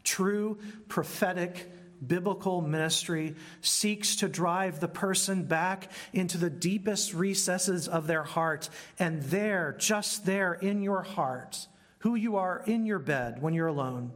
True 0.04 0.58
prophetic 0.88 1.70
biblical 2.06 2.60
ministry 2.60 3.34
seeks 3.60 4.16
to 4.16 4.28
drive 4.28 4.80
the 4.80 4.88
person 4.88 5.44
back 5.44 5.90
into 6.12 6.38
the 6.38 6.50
deepest 6.50 7.14
recesses 7.14 7.88
of 7.88 8.06
their 8.06 8.22
heart. 8.22 8.68
And 8.98 9.22
there, 9.24 9.74
just 9.78 10.26
there 10.26 10.54
in 10.54 10.82
your 10.82 11.02
heart, 11.02 11.66
who 12.00 12.14
you 12.14 12.36
are 12.36 12.62
in 12.66 12.86
your 12.86 12.98
bed 12.98 13.42
when 13.42 13.54
you're 13.54 13.66
alone, 13.66 14.12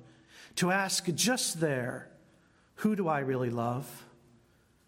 to 0.57 0.71
ask 0.71 1.07
just 1.15 1.61
there, 1.61 2.09
who 2.77 2.97
do 2.97 3.09
I 3.09 3.21
really 3.21 3.51
love? 3.51 4.05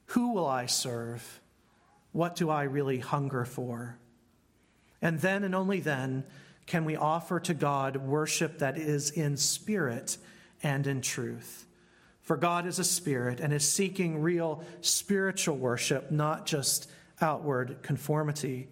Who 0.06 0.32
will 0.32 0.46
I 0.46 0.66
serve? 0.66 1.40
What 2.12 2.36
do 2.36 2.50
I 2.50 2.64
really 2.64 2.98
hunger 2.98 3.44
for? 3.44 3.98
And 5.00 5.20
then 5.20 5.44
and 5.44 5.54
only 5.54 5.80
then 5.80 6.24
can 6.66 6.84
we 6.84 6.96
offer 6.96 7.40
to 7.40 7.54
God 7.54 7.96
worship 7.96 8.58
that 8.58 8.78
is 8.78 9.10
in 9.10 9.36
spirit 9.36 10.16
and 10.62 10.86
in 10.86 11.02
truth. 11.02 11.63
For 12.24 12.38
God 12.38 12.66
is 12.66 12.78
a 12.78 12.84
spirit 12.84 13.38
and 13.38 13.52
is 13.52 13.70
seeking 13.70 14.22
real 14.22 14.64
spiritual 14.80 15.56
worship, 15.56 16.10
not 16.10 16.46
just 16.46 16.90
outward 17.20 17.82
conformity. 17.82 18.68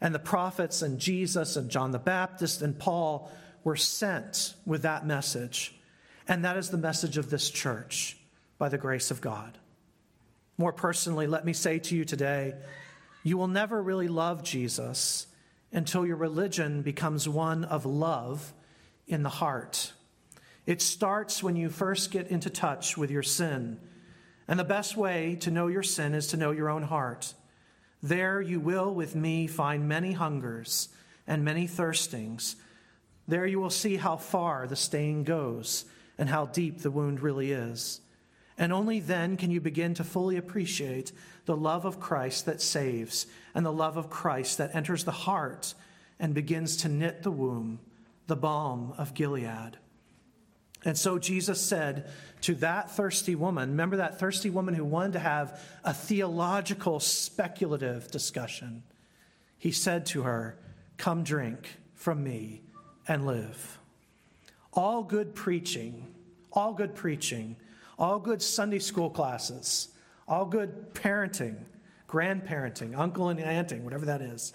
And 0.00 0.12
the 0.12 0.18
prophets 0.18 0.82
and 0.82 0.98
Jesus 0.98 1.56
and 1.56 1.70
John 1.70 1.92
the 1.92 1.98
Baptist 1.98 2.62
and 2.62 2.78
Paul 2.78 3.30
were 3.62 3.76
sent 3.76 4.54
with 4.66 4.82
that 4.82 5.06
message. 5.06 5.74
And 6.26 6.44
that 6.44 6.56
is 6.56 6.70
the 6.70 6.78
message 6.78 7.16
of 7.16 7.30
this 7.30 7.48
church 7.48 8.16
by 8.58 8.68
the 8.68 8.78
grace 8.78 9.12
of 9.12 9.20
God. 9.20 9.56
More 10.58 10.72
personally, 10.72 11.28
let 11.28 11.44
me 11.44 11.52
say 11.52 11.78
to 11.78 11.96
you 11.96 12.04
today 12.04 12.54
you 13.22 13.38
will 13.38 13.48
never 13.48 13.80
really 13.80 14.08
love 14.08 14.42
Jesus 14.42 15.26
until 15.72 16.06
your 16.06 16.16
religion 16.16 16.82
becomes 16.82 17.28
one 17.28 17.64
of 17.64 17.86
love 17.86 18.52
in 19.06 19.22
the 19.22 19.28
heart. 19.28 19.92
It 20.70 20.80
starts 20.80 21.42
when 21.42 21.56
you 21.56 21.68
first 21.68 22.12
get 22.12 22.28
into 22.28 22.48
touch 22.48 22.96
with 22.96 23.10
your 23.10 23.24
sin. 23.24 23.80
And 24.46 24.56
the 24.56 24.62
best 24.62 24.96
way 24.96 25.36
to 25.40 25.50
know 25.50 25.66
your 25.66 25.82
sin 25.82 26.14
is 26.14 26.28
to 26.28 26.36
know 26.36 26.52
your 26.52 26.70
own 26.70 26.84
heart. 26.84 27.34
There 28.04 28.40
you 28.40 28.60
will, 28.60 28.94
with 28.94 29.16
me, 29.16 29.48
find 29.48 29.88
many 29.88 30.12
hungers 30.12 30.88
and 31.26 31.44
many 31.44 31.66
thirstings. 31.66 32.54
There 33.26 33.46
you 33.46 33.58
will 33.58 33.68
see 33.68 33.96
how 33.96 34.16
far 34.16 34.68
the 34.68 34.76
stain 34.76 35.24
goes 35.24 35.86
and 36.16 36.28
how 36.28 36.46
deep 36.46 36.82
the 36.82 36.92
wound 36.92 37.18
really 37.18 37.50
is. 37.50 38.00
And 38.56 38.72
only 38.72 39.00
then 39.00 39.36
can 39.36 39.50
you 39.50 39.60
begin 39.60 39.94
to 39.94 40.04
fully 40.04 40.36
appreciate 40.36 41.10
the 41.46 41.56
love 41.56 41.84
of 41.84 41.98
Christ 41.98 42.46
that 42.46 42.62
saves 42.62 43.26
and 43.56 43.66
the 43.66 43.72
love 43.72 43.96
of 43.96 44.08
Christ 44.08 44.58
that 44.58 44.76
enters 44.76 45.02
the 45.02 45.10
heart 45.10 45.74
and 46.20 46.32
begins 46.32 46.76
to 46.76 46.88
knit 46.88 47.24
the 47.24 47.32
womb, 47.32 47.80
the 48.28 48.36
balm 48.36 48.94
of 48.98 49.14
Gilead. 49.14 49.76
And 50.84 50.96
so 50.96 51.18
Jesus 51.18 51.60
said 51.60 52.10
to 52.42 52.54
that 52.56 52.90
thirsty 52.90 53.34
woman, 53.34 53.70
remember 53.70 53.98
that 53.98 54.18
thirsty 54.18 54.48
woman 54.48 54.74
who 54.74 54.84
wanted 54.84 55.12
to 55.14 55.18
have 55.18 55.60
a 55.84 55.92
theological, 55.92 57.00
speculative 57.00 58.10
discussion? 58.10 58.82
He 59.58 59.72
said 59.72 60.06
to 60.06 60.22
her, 60.22 60.58
Come 60.96 61.22
drink 61.22 61.76
from 61.94 62.24
me 62.24 62.62
and 63.06 63.26
live. 63.26 63.78
All 64.72 65.02
good 65.02 65.34
preaching, 65.34 66.14
all 66.52 66.72
good 66.72 66.94
preaching, 66.94 67.56
all 67.98 68.18
good 68.18 68.40
Sunday 68.40 68.78
school 68.78 69.10
classes, 69.10 69.88
all 70.26 70.46
good 70.46 70.94
parenting, 70.94 71.56
grandparenting, 72.08 72.98
uncle 72.98 73.28
and 73.28 73.40
aunting, 73.40 73.84
whatever 73.84 74.06
that 74.06 74.22
is, 74.22 74.54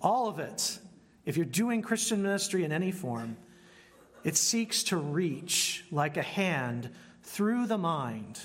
all 0.00 0.28
of 0.28 0.38
it, 0.38 0.78
if 1.24 1.36
you're 1.36 1.46
doing 1.46 1.82
Christian 1.82 2.22
ministry 2.22 2.64
in 2.64 2.72
any 2.72 2.92
form, 2.92 3.36
it 4.24 4.36
seeks 4.36 4.82
to 4.84 4.96
reach 4.96 5.84
like 5.90 6.16
a 6.16 6.22
hand 6.22 6.90
through 7.22 7.66
the 7.66 7.78
mind, 7.78 8.40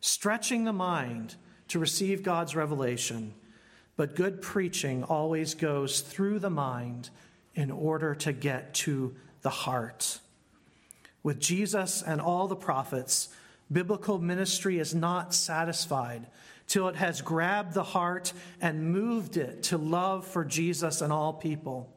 stretching 0.00 0.64
the 0.64 0.72
mind 0.72 1.34
to 1.68 1.78
receive 1.78 2.22
God's 2.22 2.54
revelation. 2.54 3.34
But 3.96 4.14
good 4.14 4.42
preaching 4.42 5.04
always 5.04 5.54
goes 5.54 6.00
through 6.00 6.38
the 6.38 6.50
mind 6.50 7.10
in 7.54 7.70
order 7.70 8.14
to 8.14 8.32
get 8.32 8.74
to 8.74 9.14
the 9.42 9.50
heart. 9.50 10.18
With 11.22 11.38
Jesus 11.38 12.02
and 12.02 12.20
all 12.20 12.48
the 12.48 12.56
prophets, 12.56 13.28
biblical 13.70 14.18
ministry 14.18 14.78
is 14.78 14.94
not 14.94 15.34
satisfied 15.34 16.26
till 16.66 16.88
it 16.88 16.96
has 16.96 17.20
grabbed 17.20 17.74
the 17.74 17.82
heart 17.82 18.32
and 18.60 18.92
moved 18.92 19.36
it 19.36 19.62
to 19.64 19.78
love 19.78 20.26
for 20.26 20.44
Jesus 20.44 21.00
and 21.00 21.12
all 21.12 21.32
people. 21.32 21.91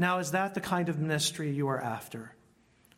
Now, 0.00 0.16
is 0.16 0.30
that 0.30 0.54
the 0.54 0.62
kind 0.62 0.88
of 0.88 0.98
ministry 0.98 1.50
you 1.50 1.68
are 1.68 1.78
after? 1.78 2.34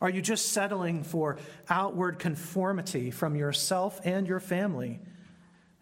Are 0.00 0.08
you 0.08 0.22
just 0.22 0.52
settling 0.52 1.02
for 1.02 1.36
outward 1.68 2.20
conformity 2.20 3.10
from 3.10 3.34
yourself 3.34 4.00
and 4.04 4.24
your 4.24 4.38
family? 4.38 5.00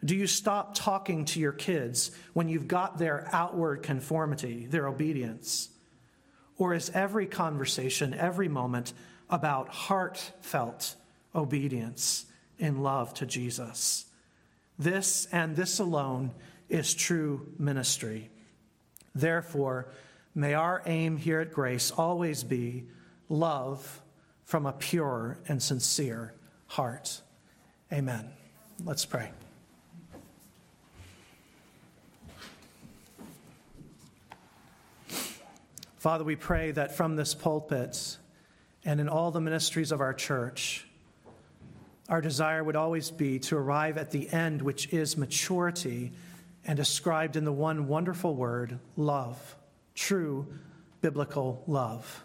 Do 0.03 0.16
you 0.16 0.27
stop 0.27 0.75
talking 0.75 1.27
to 1.27 1.39
your 1.39 1.53
kids 1.53 2.11
when 2.33 2.49
you've 2.49 2.68
got 2.68 2.97
their 2.97 3.29
outward 3.33 3.83
conformity, 3.83 4.64
their 4.64 4.89
obedience? 4.89 5.68
Or 6.57 6.73
is 6.73 6.91
every 6.95 7.27
conversation, 7.27 8.14
every 8.14 8.49
moment 8.49 8.95
about 9.29 9.68
heartfelt 9.68 10.95
obedience 11.35 12.25
in 12.59 12.83
love 12.83 13.12
to 13.14 13.27
Jesus? 13.27 14.07
This 14.79 15.29
and 15.31 15.55
this 15.55 15.81
alone 15.81 16.31
is 16.71 16.95
true 16.95 17.47
ministry. 17.59 18.31
Therefore, 19.14 19.89
may 20.35 20.55
our 20.55 20.83
aim 20.87 21.16
here 21.16 21.41
at 21.41 21.53
Grace 21.53 21.91
always 21.91 22.45
be 22.45 22.85
love 23.28 24.01
from 24.45 24.66
a 24.66 24.72
pure 24.72 25.39
and 25.49 25.62
sincere 25.62 26.35
heart. 26.66 27.22
Amen. 27.93 28.31
Let's 28.85 29.05
pray. 29.05 29.31
Father, 35.99 36.24
we 36.24 36.35
pray 36.35 36.70
that 36.70 36.97
from 36.97 37.14
this 37.14 37.35
pulpit 37.35 38.16
and 38.85 39.01
in 39.01 39.09
all 39.09 39.31
the 39.31 39.41
ministries 39.41 39.93
of 39.93 40.01
our 40.01 40.14
church, 40.14 40.87
our 42.09 42.20
desire 42.20 42.64
would 42.64 42.74
always 42.74 43.11
be 43.11 43.39
to 43.39 43.57
arrive 43.57 43.99
at 43.99 44.11
the 44.11 44.28
end, 44.31 44.62
which 44.62 44.93
is 44.93 45.16
maturity 45.16 46.12
and 46.64 46.76
described 46.76 47.37
in 47.37 47.45
the 47.45 47.53
one 47.53 47.87
wonderful 47.87 48.35
word, 48.35 48.78
love, 48.97 49.57
true 50.01 50.46
biblical 51.03 51.62
love. 51.66 52.24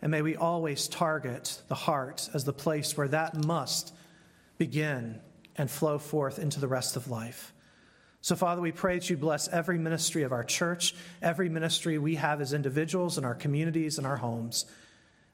And 0.00 0.10
may 0.10 0.22
we 0.22 0.34
always 0.34 0.88
target 0.88 1.60
the 1.68 1.74
heart 1.74 2.28
as 2.32 2.44
the 2.44 2.52
place 2.52 2.96
where 2.96 3.08
that 3.08 3.44
must 3.44 3.94
begin 4.58 5.20
and 5.56 5.70
flow 5.70 5.98
forth 5.98 6.38
into 6.38 6.58
the 6.58 6.68
rest 6.68 6.96
of 6.96 7.10
life. 7.10 7.52
So, 8.22 8.34
Father, 8.34 8.62
we 8.62 8.72
pray 8.72 8.94
that 8.94 9.10
you 9.10 9.16
bless 9.16 9.46
every 9.48 9.78
ministry 9.78 10.22
of 10.22 10.32
our 10.32 10.42
church, 10.42 10.94
every 11.22 11.48
ministry 11.48 11.98
we 11.98 12.16
have 12.16 12.40
as 12.40 12.52
individuals 12.52 13.18
in 13.18 13.24
our 13.24 13.34
communities 13.34 13.98
and 13.98 14.06
our 14.06 14.16
homes. 14.16 14.64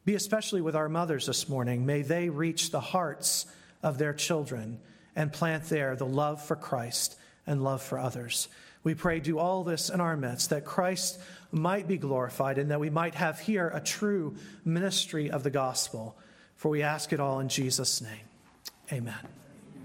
Be 0.04 0.14
especially 0.14 0.60
with 0.60 0.74
our 0.74 0.88
mothers 0.88 1.26
this 1.26 1.48
morning. 1.48 1.86
May 1.86 2.02
they 2.02 2.28
reach 2.28 2.70
the 2.70 2.80
hearts 2.80 3.46
of 3.82 3.98
their 3.98 4.12
children 4.12 4.80
and 5.14 5.32
plant 5.32 5.64
there 5.64 5.94
the 5.94 6.06
love 6.06 6.44
for 6.44 6.56
Christ 6.56 7.16
and 7.46 7.62
love 7.62 7.82
for 7.82 7.98
others. 7.98 8.48
We 8.84 8.94
pray, 8.94 9.20
do 9.20 9.38
all 9.38 9.62
this 9.64 9.90
in 9.90 10.00
our 10.00 10.16
midst, 10.16 10.50
that 10.50 10.64
Christ 10.64 11.20
might 11.52 11.86
be 11.86 11.98
glorified 11.98 12.58
and 12.58 12.70
that 12.70 12.80
we 12.80 12.90
might 12.90 13.14
have 13.14 13.38
here 13.38 13.70
a 13.72 13.80
true 13.80 14.36
ministry 14.64 15.30
of 15.30 15.42
the 15.42 15.50
gospel. 15.50 16.16
For 16.56 16.70
we 16.70 16.82
ask 16.82 17.12
it 17.12 17.20
all 17.20 17.40
in 17.40 17.48
Jesus' 17.48 18.00
name. 18.00 18.26
Amen. 18.92 19.41